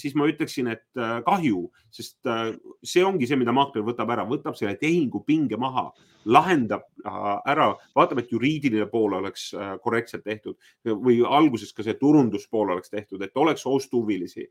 siis 0.00 0.14
ma 0.16 0.26
ütleksin, 0.30 0.70
et 0.72 1.00
äh, 1.00 1.18
kahju, 1.26 1.66
sest 1.92 2.28
äh, 2.30 2.54
see 2.84 3.04
ongi 3.04 3.28
see, 3.28 3.38
mida 3.40 3.52
maakler 3.54 3.84
võtab 3.86 4.12
ära, 4.14 4.24
võtab 4.28 4.56
selle 4.58 4.78
tehingu 4.80 5.22
pinge 5.26 5.58
maha, 5.60 5.90
lahendab 6.32 6.86
äh, 7.04 7.18
ära, 7.52 7.68
vaatab, 7.96 8.22
et 8.22 8.32
juriidiline 8.32 8.86
pool 8.92 9.18
oleks 9.18 9.50
korrektselt 9.84 10.24
tehtud 10.24 10.56
või 10.86 11.20
alguses 11.26 11.74
ka 11.76 11.84
see 11.84 11.98
turunduspool 12.00 12.72
oleks 12.72 12.92
tehtud, 12.92 13.22
et 13.22 13.36
oleks 13.36 13.66
ostuhuvilisi. 13.68 14.48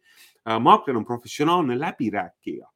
maakler 0.60 0.98
on 0.98 1.06
professionaalne 1.06 1.78
läbirääkija. 1.80 2.68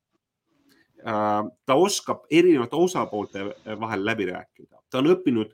Ta 1.05 1.75
oskab 1.77 2.23
erinevate 2.31 2.75
osapoolte 2.75 3.43
vahel 3.79 4.05
läbi 4.05 4.25
rääkida, 4.31 4.79
ta 4.89 5.03
on 5.03 5.11
õppinud 5.11 5.51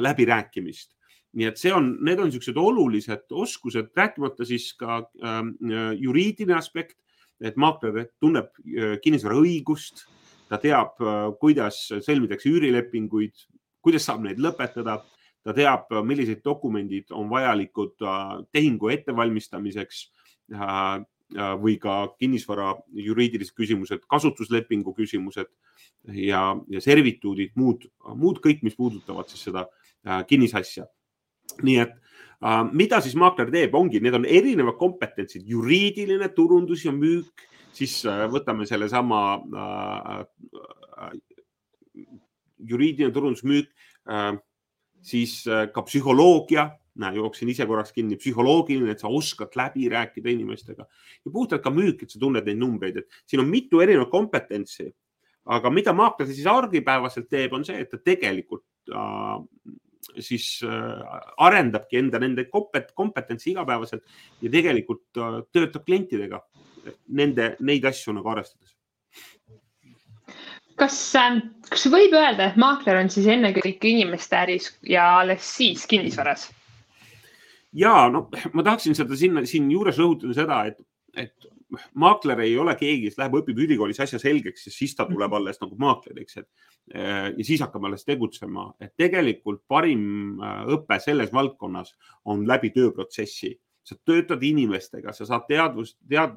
läbirääkimist 0.00 0.94
nii 1.36 1.46
et 1.46 1.60
see 1.60 1.72
on, 1.74 1.92
need 2.04 2.18
on 2.18 2.28
niisugused 2.30 2.58
olulised 2.58 3.34
oskused, 3.38 3.92
rääkimata 3.96 4.46
siis 4.48 4.72
ka 4.78 5.00
äh, 5.22 5.38
juriidiline 6.00 6.56
aspekt, 6.58 6.98
et 7.40 7.56
maakler 7.60 8.08
tunneb 8.20 8.50
äh, 8.58 8.96
kinnisvaraõigust, 9.04 10.04
ta 10.50 10.58
teab 10.58 10.98
äh,, 10.98 11.22
kuidas 11.40 11.84
sõlmitakse 12.02 12.50
üürilepinguid, 12.50 13.46
kuidas 13.84 14.08
saab 14.08 14.26
neid 14.26 14.42
lõpetada, 14.42 14.98
ta 15.46 15.54
teab, 15.56 15.86
millised 16.04 16.42
dokumendid 16.44 17.14
on 17.16 17.30
vajalikud 17.30 18.02
äh, 18.02 18.32
tehingu 18.52 18.90
ettevalmistamiseks 18.96 20.08
või 21.62 21.76
ka 21.78 22.08
kinnisvara 22.18 22.72
juriidilised 22.90 23.54
küsimused, 23.54 24.00
kasutuslepingu 24.10 24.90
küsimused 24.96 25.46
ja, 26.10 26.40
ja 26.66 26.80
servituudid, 26.82 27.52
muud, 27.54 27.86
muud 28.18 28.40
kõik, 28.42 28.64
mis 28.66 28.74
puudutavad 28.74 29.30
siis 29.30 29.44
seda 29.46 29.68
kinnisasja 30.26 30.88
nii 31.62 31.78
et 31.82 31.94
äh, 32.44 32.62
mida 32.72 33.00
siis 33.04 33.16
maakler 33.18 33.50
teeb, 33.52 33.74
ongi, 33.74 34.00
need 34.00 34.16
on 34.16 34.28
erinevad 34.28 34.78
kompetentsid, 34.80 35.46
juriidiline 35.48 36.30
turundus 36.36 36.84
ja 36.86 36.94
müük, 36.94 37.46
siis 37.76 38.00
äh, 38.08 38.26
võtame 38.30 38.68
sellesama 38.68 39.22
äh, 39.40 40.20
äh, 41.06 41.18
juriidiline 42.70 43.12
turundus, 43.14 43.44
müük 43.46 43.70
äh,, 44.08 44.36
siis 45.02 45.46
äh, 45.46 45.66
ka 45.72 45.84
psühholoogia. 45.86 46.70
Näe, 47.00 47.14
jooksin 47.16 47.48
ise 47.48 47.64
korraks 47.70 47.94
kinni, 47.94 48.18
psühholoogiline, 48.18 48.90
et 48.92 49.00
sa 49.00 49.08
oskad 49.08 49.54
läbi 49.56 49.86
rääkida 49.88 50.32
inimestega. 50.32 50.84
Ja 51.24 51.30
puhtalt 51.32 51.62
ka 51.64 51.70
müük, 51.72 52.02
et 52.02 52.10
sa 52.12 52.18
tunned 52.20 52.44
neid 52.44 52.58
numbreid, 52.60 52.98
et 52.98 53.20
siin 53.30 53.40
on 53.40 53.48
mitu 53.48 53.80
erinevat 53.80 54.10
kompetentsi. 54.12 54.90
aga 55.50 55.70
mida 55.72 55.92
maakler 55.96 56.28
siis 56.28 56.46
argipäevaselt 56.46 57.26
teeb, 57.30 57.54
on 57.56 57.64
see, 57.64 57.78
et 57.80 57.88
ta 57.90 57.96
tegelikult 58.04 58.92
äh, 58.92 59.38
siis 60.18 60.60
äh, 60.66 61.16
arendabki 61.38 62.00
enda 62.00 62.20
nende 62.22 62.46
kompet-, 62.50 62.92
kompetentsi 62.96 63.52
igapäevaselt 63.52 64.04
ja 64.42 64.52
tegelikult 64.52 65.20
äh, 65.20 65.40
töötab 65.52 65.84
klientidega 65.86 66.40
nende, 67.16 67.54
neid 67.60 67.84
asju 67.84 68.14
nagu 68.16 68.32
arvestades. 68.32 68.76
kas, 70.80 70.96
ähm, 71.20 71.42
kas 71.68 71.84
võib 71.92 72.14
öelda, 72.16 72.48
et 72.48 72.60
maakler 72.60 73.02
on 73.02 73.10
siis 73.12 73.28
ennekõike 73.28 73.90
inimeste 73.90 74.38
äris 74.38 74.70
ja 74.88 75.10
alles 75.20 75.44
siis 75.58 75.84
kinnisvaras? 75.90 76.48
ja 77.76 78.08
no 78.12 78.28
ma 78.54 78.64
tahaksin 78.66 78.96
seda 78.98 79.16
sinna, 79.18 79.44
siinjuures 79.46 80.00
rõhutada 80.00 80.36
seda, 80.36 80.62
et, 80.72 80.80
et 81.14 81.49
maakler 81.94 82.42
ei 82.44 82.56
ole 82.58 82.74
keegi, 82.78 83.08
kes 83.08 83.18
läheb, 83.20 83.36
õpib 83.40 83.62
ülikoolis 83.64 84.00
asja 84.02 84.20
selgeks 84.22 84.66
ja 84.66 84.74
siis 84.74 84.94
ta 84.96 85.06
tuleb 85.08 85.30
mhm. 85.30 85.38
alles 85.40 85.60
nagu 85.62 85.78
maakleriks, 85.80 86.40
et 86.42 86.48
eh, 86.94 87.30
ja 87.36 87.46
siis 87.46 87.62
hakkab 87.64 87.88
alles 87.88 88.06
tegutsema, 88.06 88.70
et 88.82 88.94
tegelikult 88.98 89.62
parim 89.70 90.40
äh, 90.42 90.62
õpe 90.76 91.00
selles 91.02 91.32
valdkonnas 91.34 91.94
on 92.30 92.46
läbi 92.48 92.72
tööprotsessi 92.74 93.54
sa 93.82 93.96
töötad 94.04 94.42
inimestega, 94.44 95.12
sa 95.16 95.24
saad 95.26 95.46
teadvust, 95.48 95.96
tead, 96.08 96.36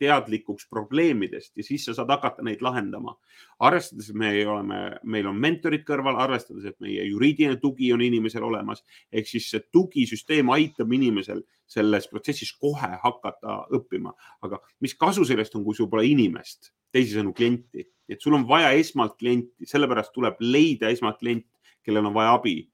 teadlikuks 0.00 0.66
probleemidest 0.70 1.56
ja 1.56 1.64
siis 1.64 1.86
sa 1.88 1.94
saad 1.96 2.10
hakata 2.12 2.44
neid 2.44 2.62
lahendama. 2.64 3.16
arvestades, 3.58 4.10
et 4.10 4.16
me 4.18 4.30
oleme, 4.46 4.80
meil 5.02 5.26
on 5.26 5.38
mentorid 5.40 5.86
kõrval, 5.88 6.18
arvestades, 6.20 6.66
et 6.68 6.78
meie 6.80 7.04
juriidiline 7.08 7.56
tugi 7.62 7.92
on 7.94 8.02
inimesel 8.04 8.44
olemas, 8.44 8.84
ehk 9.12 9.28
siis 9.28 9.48
see 9.50 9.64
tugisüsteem 9.72 10.50
aitab 10.52 10.92
inimesel 10.92 11.42
selles 11.66 12.08
protsessis 12.10 12.52
kohe 12.52 12.92
hakata 13.02 13.62
õppima. 13.72 14.12
aga 14.42 14.60
mis 14.80 14.94
kasu 14.94 15.24
sellest 15.24 15.56
on, 15.56 15.64
kui 15.64 15.74
sul 15.74 15.88
pole 15.88 16.06
inimest, 16.06 16.72
teisisõnu 16.92 17.32
klienti, 17.32 17.86
et 18.08 18.20
sul 18.20 18.34
on 18.34 18.46
vaja 18.48 18.72
esmalt 18.76 19.16
klienti, 19.18 19.66
sellepärast 19.66 20.12
tuleb 20.12 20.36
leida 20.40 20.90
esmalt 20.92 21.18
klient, 21.18 21.46
kellel 21.82 22.06
on 22.06 22.14
vaja 22.14 22.34
abi 22.36 22.68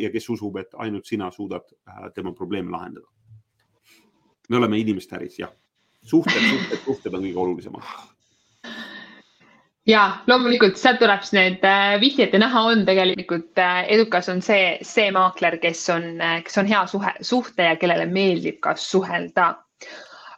ja 0.00 0.10
kes 0.10 0.28
usub, 0.32 0.56
et 0.56 0.72
ainult 0.82 1.06
sina 1.06 1.30
suudad 1.30 1.68
äh, 1.86 2.08
tema 2.14 2.32
probleeme 2.34 2.72
lahendada 2.72 3.06
me 4.52 4.60
oleme 4.60 4.80
inimeste 4.84 5.16
äris, 5.16 5.38
jah. 5.40 5.52
suhted, 6.02 6.42
suhted, 6.42 6.84
suhted 6.84 7.14
on 7.14 7.24
kõige 7.24 7.40
olulisemad 7.46 7.86
ja 9.88 10.02
loomulikult 10.30 10.78
sealt 10.78 11.00
tuleb 11.02 11.24
siis 11.24 11.34
need 11.36 11.66
äh, 11.66 11.96
vihjed 12.02 12.34
ja 12.34 12.42
näha 12.44 12.62
on 12.70 12.86
tegelikult 12.86 13.58
äh, 13.58 13.82
edukas 13.96 14.30
on 14.30 14.42
see, 14.44 14.78
see 14.86 15.10
maakler, 15.14 15.58
kes 15.62 15.82
on, 15.94 16.14
äh, 16.22 16.38
kes 16.46 16.62
on 16.62 16.70
hea 16.70 16.84
suhe, 16.90 17.12
suhte 17.26 17.66
ja 17.72 17.76
kellele 17.80 18.06
meeldib 18.06 18.60
ka 18.62 18.76
suhelda. 18.78 19.54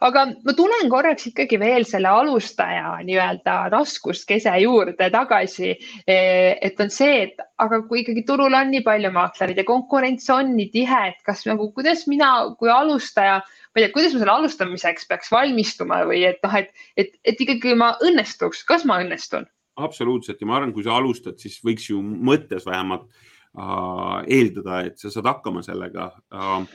aga 0.05 0.25
ma 0.43 0.53
tulen 0.53 0.89
korraks 0.91 1.29
ikkagi 1.29 1.57
veel 1.59 1.85
selle 1.87 2.09
alustaja 2.11 2.97
nii-öelda 3.05 3.69
raskuskese 3.71 4.51
juurde 4.61 5.07
tagasi. 5.09 5.71
et 6.07 6.81
on 6.81 6.89
see, 6.89 7.21
et 7.23 7.45
aga 7.57 7.79
kui 7.87 8.01
ikkagi 8.01 8.25
turul 8.27 8.53
on 8.53 8.69
nii 8.73 8.83
palju 8.83 9.11
maaklereid 9.15 9.61
ja 9.61 9.63
konkurents 9.63 10.29
on 10.29 10.51
nii 10.57 10.69
tihe, 10.73 11.01
et 11.07 11.21
kas 11.25 11.45
nagu, 11.45 11.71
kuidas 11.71 12.05
mina 12.11 12.33
kui 12.59 12.69
alustaja 12.69 13.39
ma 13.75 13.81
ei 13.81 13.85
tea, 13.85 13.93
kuidas 13.93 14.15
ma 14.15 14.21
selle 14.21 14.33
alustamiseks 14.37 15.09
peaks 15.09 15.31
valmistuma 15.33 15.99
või 16.07 16.23
et 16.29 16.39
noh, 16.45 16.55
et, 16.55 16.71
et, 16.95 17.11
et 17.27 17.41
ikkagi 17.43 17.75
ma 17.75 17.93
õnnestuks, 18.05 18.63
kas 18.67 18.87
ma 18.87 19.01
õnnestun? 19.03 19.49
absoluutselt 19.75 20.39
ja 20.39 20.47
ma 20.47 20.55
arvan, 20.55 20.71
kui 20.71 20.85
sa 20.85 20.95
alustad, 20.95 21.35
siis 21.41 21.57
võiks 21.59 21.89
ju 21.89 21.99
mõttes 21.99 22.63
vähemalt 22.63 23.09
äh, 23.11 24.21
eeldada, 24.31 24.85
et 24.87 25.01
sa 25.01 25.11
saad 25.11 25.27
hakkama 25.27 25.65
sellega 25.65 26.13
äh, 26.31 26.69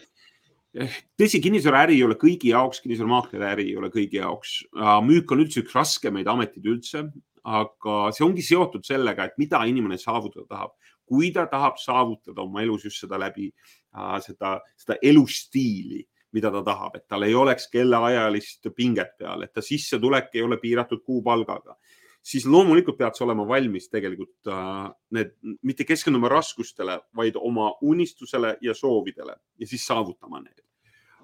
tõsi, 1.17 1.41
kinnisvaraäri 1.41 1.97
ei 1.97 2.05
ole 2.05 2.19
kõigi 2.21 2.53
jaoks, 2.53 2.83
kinnisvaramaakleri 2.85 3.49
äri 3.49 3.67
ei 3.71 3.79
ole 3.81 3.89
kõigi 3.95 4.21
jaoks. 4.21 4.59
Äh, 4.77 4.99
müük 5.07 5.33
on 5.33 5.41
üldse 5.47 5.65
üks 5.65 5.75
raskemaid 5.79 6.29
ameteid 6.29 6.69
üldse, 6.69 7.07
aga 7.41 7.97
see 8.13 8.27
ongi 8.27 8.45
seotud 8.45 8.85
sellega, 8.85 9.31
et 9.31 9.41
mida 9.41 9.63
inimene 9.65 9.97
saavutada 9.99 10.47
tahab. 10.49 10.77
kui 11.11 11.33
ta 11.35 11.43
tahab 11.51 11.75
saavutada 11.83 12.39
oma 12.45 12.61
elus 12.63 12.85
just 12.85 13.01
seda 13.03 13.19
läbi 13.19 13.49
äh, 13.51 14.21
seda, 14.23 14.61
seda 14.79 14.95
elustiili 15.03 16.05
mida 16.33 16.51
ta 16.55 16.63
tahab, 16.63 16.97
et 16.97 17.07
tal 17.09 17.25
ei 17.27 17.35
oleks 17.35 17.67
kellaajalist 17.73 18.71
pinget 18.77 19.17
peal, 19.19 19.43
et 19.43 19.53
ta 19.55 19.63
sissetulek 19.65 20.31
ei 20.35 20.45
ole 20.47 20.61
piiratud 20.63 21.03
kuupalgaga, 21.07 21.77
siis 22.23 22.47
loomulikult 22.47 22.99
pead 22.99 23.17
sa 23.17 23.25
olema 23.27 23.47
valmis 23.49 23.89
tegelikult 23.91 24.51
äh, 24.53 24.89
need, 25.17 25.33
mitte 25.67 25.87
keskenduma 25.89 26.31
raskustele, 26.31 27.01
vaid 27.17 27.39
oma 27.41 27.73
unistusele 27.83 28.57
ja 28.63 28.75
soovidele 28.77 29.37
ja 29.59 29.67
siis 29.67 29.87
saavutama 29.87 30.43
need 30.45 30.61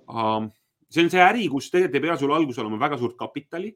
uh,. 0.09 0.49
see 0.90 1.05
on 1.05 1.11
see 1.12 1.23
äri, 1.23 1.49
kus 1.53 1.71
tegelikult 1.71 2.01
ei 2.01 2.07
pea 2.09 2.19
sul 2.19 2.35
alguses 2.35 2.62
olema 2.64 2.81
väga 2.81 2.99
suurt 2.99 3.16
kapitali, 3.19 3.75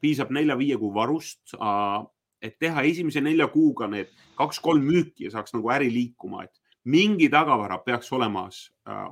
piisab 0.00 0.32
nelja-viie 0.34 0.78
kuu 0.80 0.92
varust 0.94 1.54
uh,, 1.58 2.02
et 2.42 2.58
teha 2.58 2.82
esimese 2.84 3.22
nelja 3.24 3.46
kuuga 3.52 3.86
need 3.88 4.10
kaks-kolm 4.38 4.82
müüki 4.84 5.28
ja 5.28 5.36
saaks 5.36 5.54
nagu 5.54 5.70
äri 5.72 5.92
liikuma, 5.92 6.44
et 6.44 6.60
mingi 6.84 7.30
tagavara 7.32 7.78
peaks 7.80 8.10
olemas 8.12 8.66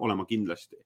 olema 0.05 0.27
kindlasti 0.29 0.77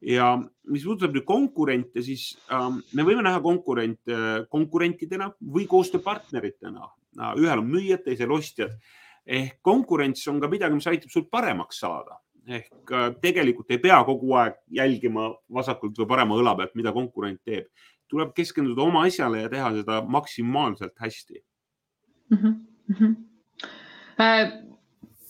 ja 0.00 0.34
mis 0.68 0.84
puudutab 0.84 1.14
nüüd 1.14 1.24
konkurente, 1.28 2.02
siis 2.04 2.28
ähm, 2.52 2.82
me 2.94 3.06
võime 3.06 3.24
näha 3.24 3.40
konkurente 3.44 4.12
äh, 4.12 4.36
konkurentidena 4.52 5.30
või 5.40 5.66
koostööpartneritena. 5.70 6.90
Äh, 7.16 7.34
ühel 7.40 7.62
on 7.62 7.70
müüjad, 7.70 8.04
teisel 8.04 8.32
ostjad 8.32 8.76
ehk 9.26 9.58
konkurents 9.62 10.22
on 10.30 10.38
ka 10.40 10.48
midagi, 10.50 10.76
mis 10.76 10.86
aitab 10.86 11.10
sul 11.10 11.26
paremaks 11.30 11.80
saada 11.82 12.20
ehk 12.46 12.92
äh, 12.94 13.08
tegelikult 13.22 13.72
ei 13.74 13.80
pea 13.82 13.98
kogu 14.06 14.36
aeg 14.38 14.58
jälgima 14.78 15.28
vasakult 15.52 15.98
või 15.98 16.10
parema 16.12 16.38
õla 16.38 16.54
pealt, 16.58 16.76
mida 16.78 16.92
konkurent 16.94 17.42
teeb. 17.44 17.66
tuleb 18.06 18.30
keskenduda 18.36 18.82
oma 18.84 19.02
asjale 19.06 19.40
ja 19.42 19.48
teha 19.50 19.72
seda 19.80 20.02
maksimaalselt 20.02 20.94
hästi 21.02 21.40
mm. 22.30 22.36
-hmm. 22.36 22.54
Mm 22.86 22.94
-hmm. 22.94 23.16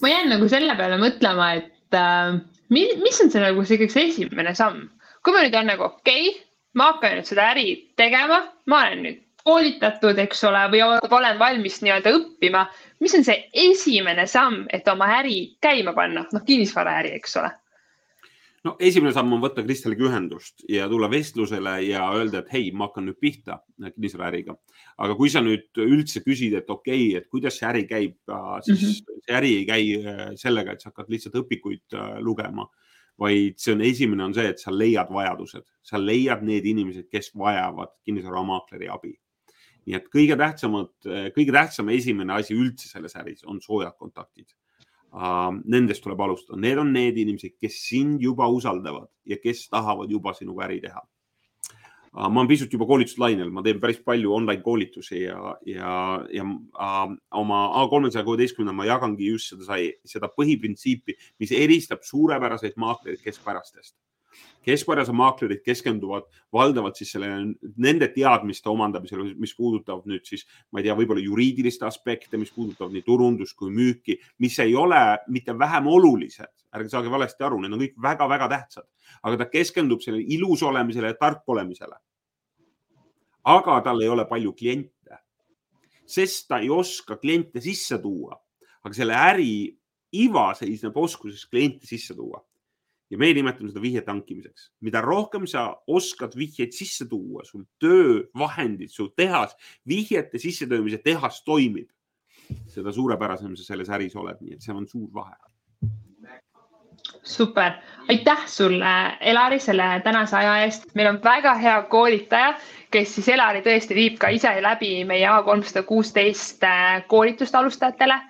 ma 0.01 0.09
jään 0.09 0.29
nagu 0.29 0.49
selle 0.49 0.77
peale 0.77 0.99
mõtlema, 1.01 1.55
et 1.57 1.95
äh, 1.95 2.41
mis 2.69 3.21
on 3.23 3.31
see 3.31 3.43
nagu 3.43 3.65
see 3.65 3.79
kõige 3.83 4.09
esimene 4.09 4.55
samm? 4.55 4.89
kui 5.23 5.35
ma 5.35 5.45
nüüd 5.45 5.57
on 5.59 5.71
nagu 5.71 5.87
okei 5.91 6.29
okay,, 6.31 6.43
ma 6.75 6.93
hakkan 6.93 7.19
nüüd 7.19 7.29
seda 7.29 7.51
äri 7.53 7.69
tegema, 7.99 8.43
ma 8.67 8.83
olen 8.87 9.03
nüüd 9.07 9.23
koolitatud, 9.47 10.19
eks 10.19 10.43
ole, 10.49 10.65
või 10.73 10.83
olen 10.83 11.39
valmis 11.39 11.79
nii-öelda 11.83 12.13
õppima. 12.19 12.65
mis 13.01 13.15
on 13.15 13.25
see 13.27 13.45
esimene 13.67 14.27
samm, 14.27 14.65
et 14.75 14.89
oma 14.89 15.07
äri 15.21 15.57
käima 15.63 15.95
panna, 15.95 16.27
noh, 16.33 16.45
kinnisvaraäri, 16.47 17.15
eks 17.21 17.37
ole 17.39 17.53
no 18.67 18.75
esimene 18.83 19.13
samm 19.15 19.35
on 19.37 19.43
võtta 19.43 19.63
Kristeliga 19.65 20.07
ühendust 20.09 20.65
ja 20.71 20.89
tulla 20.91 21.09
vestlusele 21.13 21.77
ja 21.87 22.07
öelda, 22.17 22.43
et 22.43 22.53
hei, 22.55 22.71
ma 22.75 22.89
hakkan 22.89 23.07
nüüd 23.09 23.19
pihta 23.23 23.61
kinnisvaraäriga. 23.79 24.57
aga 25.05 25.17
kui 25.19 25.31
sa 25.33 25.43
nüüd 25.45 25.81
üldse 25.83 26.23
küsid, 26.25 26.57
et 26.59 26.71
okei 26.71 27.11
okay,, 27.11 27.21
et 27.21 27.29
kuidas 27.33 27.59
see 27.61 27.69
äri 27.69 27.85
käib, 27.87 28.17
siis 28.67 28.81
mm 28.81 28.89
-hmm. 28.89 29.21
see 29.27 29.37
äri 29.39 29.53
ei 29.61 29.67
käi 29.67 29.85
äh, 30.01 30.25
sellega, 30.41 30.73
et 30.73 30.81
sa 30.81 30.91
hakkad 30.91 31.13
lihtsalt 31.13 31.39
õpikuid 31.43 31.95
äh, 31.95 32.19
lugema, 32.21 32.67
vaid 33.19 33.59
see 33.59 33.75
on 33.75 33.81
esimene 33.81 34.25
on 34.25 34.35
see, 34.35 34.49
et 34.49 34.61
sa 34.61 34.73
leiad 34.73 35.13
vajadused, 35.13 35.65
sa 35.83 35.99
leiad 35.99 36.43
need 36.43 36.67
inimesed, 36.67 37.09
kes 37.11 37.33
vajavad 37.35 37.95
kinnisvaramaakleri 38.05 38.89
abi. 38.89 39.15
nii 39.87 39.95
et 39.95 40.07
kõige 40.11 40.35
tähtsamad, 40.37 40.89
kõige 41.35 41.53
tähtsam 41.55 41.89
esimene 41.95 42.33
asi 42.33 42.55
üldse 42.55 42.89
selles 42.89 43.15
äris 43.17 43.45
on 43.45 43.61
soojad 43.61 43.95
kontaktid. 43.99 44.49
Nendest 45.65 46.03
tuleb 46.05 46.21
alustada, 46.21 46.59
need 46.61 46.79
on 46.79 46.91
need 46.93 47.19
inimesed, 47.19 47.55
kes 47.61 47.79
sind 47.89 48.21
juba 48.21 48.49
usaldavad 48.53 49.09
ja 49.25 49.39
kes 49.41 49.69
tahavad 49.73 50.11
juba 50.11 50.35
sinuga 50.37 50.67
äri 50.67 50.81
teha 50.83 51.05
ma 52.17 52.41
olen 52.41 52.49
pisut 52.49 52.73
juba 52.73 52.87
koolituslainel, 52.89 53.51
ma 53.53 53.63
teen 53.65 53.81
päris 53.81 53.99
palju 54.05 54.33
online 54.33 54.63
koolitusi 54.65 55.27
ja, 55.27 55.53
ja, 55.69 55.91
ja 56.33 56.45
äh, 56.47 57.03
oma 57.37 57.61
A300 57.83 58.25
kuueteistkümnendal 58.25 58.79
ma 58.79 58.89
jagangi 58.89 59.29
just 59.35 59.53
seda, 59.53 59.77
seda 60.09 60.31
põhiprintsiipi, 60.33 61.17
mis 61.43 61.53
eristab 61.53 62.07
suurepäraseid 62.09 62.79
maaklereid 62.81 63.21
keskpärastest. 63.25 63.95
Keskpärased 64.67 65.15
maaklerid 65.15 65.63
keskenduvad 65.63 66.27
valdavalt 66.53 66.99
siis 66.99 67.13
selle, 67.15 67.29
nende 67.77 68.09
teadmiste 68.15 68.71
omandamisele, 68.73 69.29
mis 69.39 69.55
puudutavad 69.55 70.09
nüüd 70.11 70.27
siis, 70.27 70.43
ma 70.73 70.81
ei 70.81 70.89
tea, 70.89 70.97
võib-olla 70.99 71.23
juriidilist 71.23 71.85
aspekte, 71.87 72.41
mis 72.41 72.51
puudutavad 72.55 72.95
nii 72.95 73.05
turundust 73.07 73.57
kui 73.59 73.71
müüki, 73.71 74.19
mis 74.43 74.59
ei 74.65 74.75
ole 74.75 75.05
mitte 75.31 75.55
vähem 75.59 75.87
olulised, 75.87 76.51
ärge 76.75 76.91
saage 76.91 77.13
valesti 77.13 77.47
aru, 77.47 77.63
need 77.63 77.79
on 77.79 77.85
kõik 77.85 77.95
väga-väga 78.09 78.51
tähtsad, 78.53 78.89
aga 79.23 79.45
ta 79.45 79.49
keskendub 79.53 80.03
sellele 80.03 80.27
ilus 80.35 80.67
olemisele 80.67 81.15
ja 81.15 81.21
tark 81.21 81.47
olemisele 81.47 81.97
aga 83.47 83.79
tal 83.85 84.03
ei 84.03 84.11
ole 84.11 84.27
palju 84.29 84.53
kliente, 84.59 85.21
sest 86.07 86.49
ta 86.51 86.59
ei 86.63 86.71
oska 86.73 87.19
kliente 87.23 87.63
sisse 87.63 87.99
tuua. 88.03 88.35
aga 88.87 88.95
selle 88.95 89.15
äri 89.19 89.53
iva 90.15 90.53
seisneb 90.55 90.95
oskuses 90.95 91.43
kliente 91.51 91.87
sisse 91.87 92.15
tuua. 92.15 92.39
Ja 93.11 93.19
meie 93.19 93.35
nimetame 93.37 93.71
seda 93.71 93.83
vihje 93.83 94.03
tankimiseks. 94.07 94.71
mida 94.81 95.01
rohkem 95.01 95.47
sa 95.47 95.69
oskad 95.87 96.37
vihjeid 96.37 96.73
sisse 96.75 97.07
tuua, 97.09 97.45
sul 97.45 97.65
töövahendid, 97.79 98.91
su 98.91 99.09
tehas, 99.17 99.57
vihjete 99.89 100.39
sissetoomise 100.39 100.99
tehas 101.05 101.43
toimib, 101.45 101.91
seda 102.71 102.93
suurepärasem 102.93 103.57
sa 103.57 103.65
selles 103.73 103.91
äris 103.91 104.17
oled, 104.17 104.41
nii 104.41 104.59
et 104.59 104.67
seal 104.67 104.79
on 104.79 104.89
suur 104.91 105.11
vahe 105.15 105.37
super, 107.27 107.73
aitäh 108.09 108.47
sulle, 108.47 109.17
Elari, 109.21 109.59
selle 109.59 110.01
tänase 110.05 110.37
aja 110.37 110.59
eest. 110.65 110.85
meil 110.95 111.09
on 111.09 111.21
väga 111.25 111.55
hea 111.55 111.83
koolitaja, 111.83 112.55
kes 112.91 113.15
siis 113.15 113.29
Elari 113.29 113.63
tõesti 113.63 113.95
viib 113.95 114.19
ka 114.19 114.29
ise 114.35 114.53
läbi 114.63 115.05
meie 115.05 115.27
A 115.29 115.43
kolmsada 115.43 115.83
kuusteist 115.83 116.65
äh, 116.65 117.03
koolitust 117.07 117.55
alustajatele. 117.55 118.21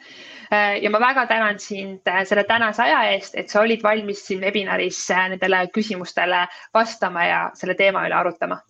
Äh, 0.52 0.82
ja 0.82 0.90
ma 0.90 1.00
väga 1.00 1.26
tänan 1.26 1.59
sind 1.59 2.06
äh, 2.06 2.24
selle 2.24 2.44
tänase 2.44 2.82
aja 2.82 3.02
eest, 3.11 3.35
et 3.35 3.50
sa 3.50 3.61
olid 3.61 3.82
valmis 3.82 4.22
siin 4.26 4.40
webinaris 4.40 5.00
nendele 5.11 5.64
küsimustele 5.74 6.46
vastama 6.74 7.24
ja 7.26 7.40
selle 7.54 7.74
teema 7.74 8.06
üle 8.06 8.14
arutama. 8.14 8.61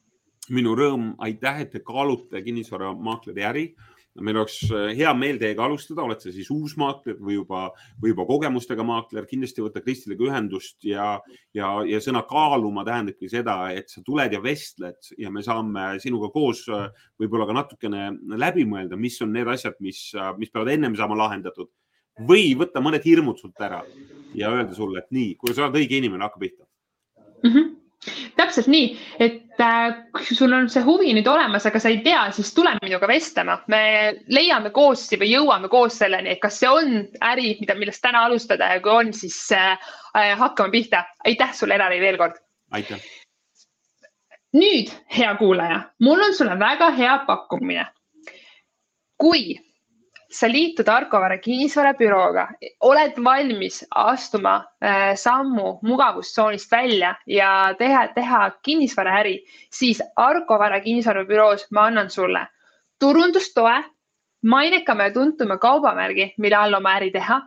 minu 0.49 0.77
rõõm, 0.79 1.15
aitäh, 1.19 1.61
et 1.61 1.73
te 1.73 1.81
kaalute 1.83 2.43
kinnisvaramaakleri 2.43 3.45
äri 3.45 3.65
meil 4.21 4.39
oleks 4.41 4.59
äh, 4.71 4.91
hea 4.97 5.13
meel 5.17 5.39
teiega 5.41 5.65
alustada, 5.67 6.05
oled 6.05 6.21
sa 6.23 6.33
siis 6.35 6.49
uus 6.53 6.77
maakler 6.81 7.19
või 7.21 7.39
juba, 7.39 7.67
või 8.03 8.13
juba 8.13 8.27
kogemustega 8.29 8.85
maakler, 8.87 9.29
kindlasti 9.29 9.65
võta 9.65 9.83
Kristiliga 9.85 10.27
ühendust 10.29 10.85
ja, 10.87 11.17
ja, 11.57 11.71
ja 11.89 12.01
sõna 12.05 12.23
kaaluma 12.29 12.85
tähendabki 12.87 13.31
seda, 13.33 13.59
et 13.77 13.93
sa 13.93 14.03
tuled 14.07 14.37
ja 14.37 14.43
vestled 14.45 15.13
ja 15.21 15.33
me 15.33 15.45
saame 15.47 15.89
sinuga 16.03 16.31
koos 16.35 16.65
äh, 16.73 16.89
võib-olla 17.21 17.49
ka 17.49 17.59
natukene 17.61 18.11
läbi 18.41 18.67
mõelda, 18.69 18.99
mis 19.01 19.19
on 19.25 19.35
need 19.37 19.51
asjad, 19.53 19.79
mis, 19.85 20.09
äh, 20.17 20.33
mis 20.41 20.53
peavad 20.53 20.75
ennem 20.75 20.97
saama 20.99 21.19
lahendatud. 21.19 21.73
Või 22.27 22.55
võtta 22.57 22.81
mõned 22.81 23.05
hirmud 23.05 23.41
sult 23.41 23.61
ära 23.61 23.83
ja 24.37 24.49
öelda 24.53 24.77
sulle, 24.77 25.03
et 25.03 25.13
nii, 25.13 25.35
kui 25.41 25.53
sa 25.53 25.67
oled 25.67 25.83
õige 25.83 25.99
inimene, 26.01 26.25
hakka 26.25 26.41
pihta. 26.41 26.65
Mm. 27.43 27.51
-hmm 27.51 27.75
täpselt 28.37 28.69
nii, 28.71 28.91
et 29.23 29.61
äh, 29.63 29.97
kui 30.15 30.37
sul 30.37 30.55
on 30.57 30.69
see 30.73 30.85
huvi 30.87 31.13
nüüd 31.17 31.29
olemas, 31.31 31.67
aga 31.69 31.81
sa 31.83 31.91
ei 31.93 32.01
tea, 32.05 32.27
siis 32.37 32.53
tule 32.55 32.75
minuga 32.83 33.09
vestlema. 33.11 33.59
me 33.73 33.83
leiame 34.33 34.71
koos 34.75 35.07
või 35.13 35.31
jõuame 35.33 35.71
koos 35.73 35.99
selleni, 36.03 36.35
et 36.35 36.43
kas 36.43 36.61
see 36.61 36.71
on 36.71 36.97
äri, 37.25 37.57
mida, 37.61 37.77
millest 37.79 38.03
täna 38.05 38.25
alustada 38.27 38.73
ja 38.75 38.81
kui 38.85 38.93
on, 38.93 39.13
siis 39.17 39.39
äh, 39.57 39.77
äh 40.17 40.33
hakkame 40.39 40.71
pihta. 40.71 41.05
aitäh 41.25 41.55
sulle, 41.55 41.75
Elari, 41.75 42.01
veel 42.01 42.19
kord. 42.19 42.41
aitäh. 42.73 43.03
nüüd, 44.57 44.93
hea 45.19 45.35
kuulaja, 45.37 45.83
mul 46.01 46.23
on 46.29 46.35
sulle 46.35 46.59
väga 46.59 46.91
hea 46.97 47.19
pakkumine. 47.27 47.87
kui 49.17 49.57
sa 50.31 50.49
liitud 50.51 50.89
Arkovere 50.89 51.39
kinnisvarabürooga, 51.39 52.47
oled 52.81 53.19
valmis 53.25 53.83
astuma 53.95 54.57
äh, 54.83 55.15
sammu 55.15 55.79
mugavustsoonist 55.87 56.73
välja 56.73 57.15
ja 57.27 57.75
teha, 57.79 58.07
teha 58.15 58.51
kinnisvaraäri, 58.63 59.39
siis 59.73 60.03
Arkovere 60.17 60.81
kinnisvarabüroos 60.81 61.67
ma 61.71 61.87
annan 61.91 62.11
sulle. 62.11 62.47
Turundustoe, 63.01 63.83
mainekama 64.43 65.11
ja 65.11 65.13
tuntuma 65.13 65.59
kaubamärgi, 65.59 66.35
mille 66.39 66.57
all 66.57 66.75
oma 66.75 66.97
äri 66.97 67.11
teha, 67.11 67.41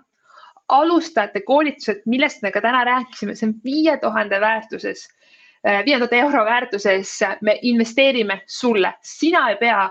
alustajate 0.70 1.42
koolitused, 1.42 2.04
millest 2.06 2.44
me 2.44 2.52
ka 2.52 2.62
täna 2.62 2.84
rääkisime, 2.86 3.36
see 3.36 3.50
on 3.50 3.56
viie 3.66 3.98
tuhande 3.98 4.40
väärtuses, 4.42 5.08
äh, 5.68 5.84
viie 5.86 5.98
tuhande 5.98 6.22
euro 6.22 6.46
väärtuses, 6.46 7.20
me 7.42 7.58
investeerime 7.62 8.42
sulle, 8.48 8.94
sina 9.02 9.50
ei 9.50 9.58
pea 9.58 9.90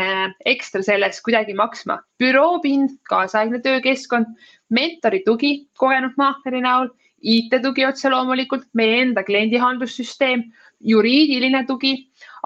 äh, 0.00 0.32
ekstra 0.48 0.82
selles 0.86 1.20
kuidagi 1.24 1.54
maksma. 1.56 2.00
büroopind, 2.20 2.96
kaasaegne 3.08 3.60
töökeskkond, 3.64 4.32
mentori 4.70 5.22
tugi 5.26 5.52
kogenud 5.78 6.16
maakleri 6.20 6.64
näol, 6.64 6.90
IT-tugi 7.20 7.84
otse 7.84 8.10
loomulikult, 8.10 8.64
meie 8.74 9.02
enda 9.02 9.22
kliendihaldussüsteem, 9.26 10.46
juriidiline 10.80 11.66
tugi, 11.68 11.94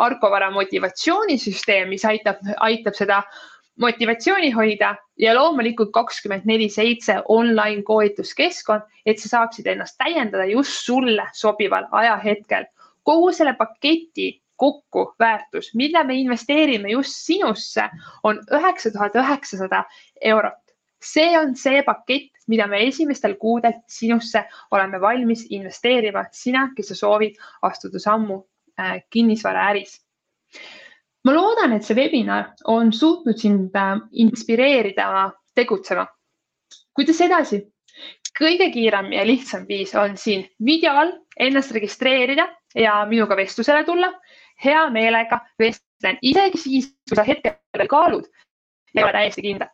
Arko 0.03 0.31
Vara 0.31 0.51
motivatsioonisüsteem, 0.51 1.93
mis 1.95 2.05
aitab, 2.05 2.41
aitab 2.67 2.97
seda 2.99 3.23
motivatsiooni 3.81 4.51
hoida 4.55 4.95
ja 5.19 5.35
loomulikult 5.35 5.93
kakskümmend 5.95 6.47
neli 6.47 6.69
seitse 6.71 7.21
online 7.31 7.83
koolituskeskkond, 7.87 8.83
et 9.07 9.19
sa 9.23 9.31
saaksid 9.37 9.67
ennast 9.71 9.99
täiendada 9.99 10.47
just 10.51 10.85
sulle 10.87 11.27
sobival 11.33 11.87
ajahetkel. 11.91 12.67
kogu 13.05 13.33
selle 13.37 13.53
paketi 13.53 14.31
kokku 14.65 15.05
väärtus, 15.21 15.73
mille 15.75 16.05
me 16.05 16.17
investeerime 16.23 16.93
just 16.95 17.17
sinusse, 17.27 17.89
on 18.23 18.41
üheksa 18.59 18.93
tuhat 18.93 19.17
üheksasada 19.21 19.85
eurot. 20.21 20.61
see 21.05 21.39
on 21.39 21.51
see 21.57 21.83
pakett, 21.85 22.33
mida 22.49 22.67
me 22.67 22.79
esimestel 22.87 23.35
kuudel 23.37 23.75
sinusse 23.93 24.41
oleme 24.71 25.01
valmis 25.01 25.43
investeerima, 25.51 26.23
sina, 26.33 26.71
kes 26.77 26.89
sa 26.89 26.95
soovid 26.97 27.37
astuda 27.63 28.01
sammu 28.01 28.39
äh, 28.81 29.03
kinnisvaraäris. 29.11 30.01
ma 31.25 31.35
loodan, 31.35 31.77
et 31.77 31.85
see 31.85 31.97
webinar 31.97 32.55
on 32.65 32.93
suutnud 32.93 33.37
sind 33.39 33.77
äh, 33.77 34.01
inspireerida 34.13 35.31
tegutsema. 35.55 36.07
kuidas 36.95 37.21
edasi? 37.21 37.65
kõige 38.39 38.71
kiirem 38.75 39.13
ja 39.15 39.23
lihtsam 39.27 39.67
viis 39.69 39.95
on 39.95 40.17
siin 40.19 40.47
video 40.65 40.95
all 40.99 41.13
ennast 41.41 41.73
registreerida 41.77 42.49
ja 42.75 43.05
minuga 43.11 43.37
vestlusele 43.39 43.85
tulla 43.85 44.11
hea 44.65 44.91
meelega 44.91 45.41
vestlen, 45.59 46.19
isegi 46.23 46.59
siis, 46.59 46.97
kui 47.09 47.17
sa 47.17 47.25
hetkel 47.27 47.53
veel 47.79 47.89
kaalud 47.89 48.25
ja 48.95 49.01
ei 49.01 49.05
ole 49.05 49.13
täiesti 49.13 49.43
kindel. 49.43 49.69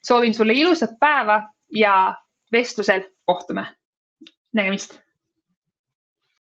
soovin 0.06 0.34
sulle 0.34 0.52
ilusat 0.52 0.90
päeva 1.00 1.42
ja 1.74 2.14
vestlusel 2.52 3.02
kohtume. 3.24 3.66
nägemist 4.52 5.03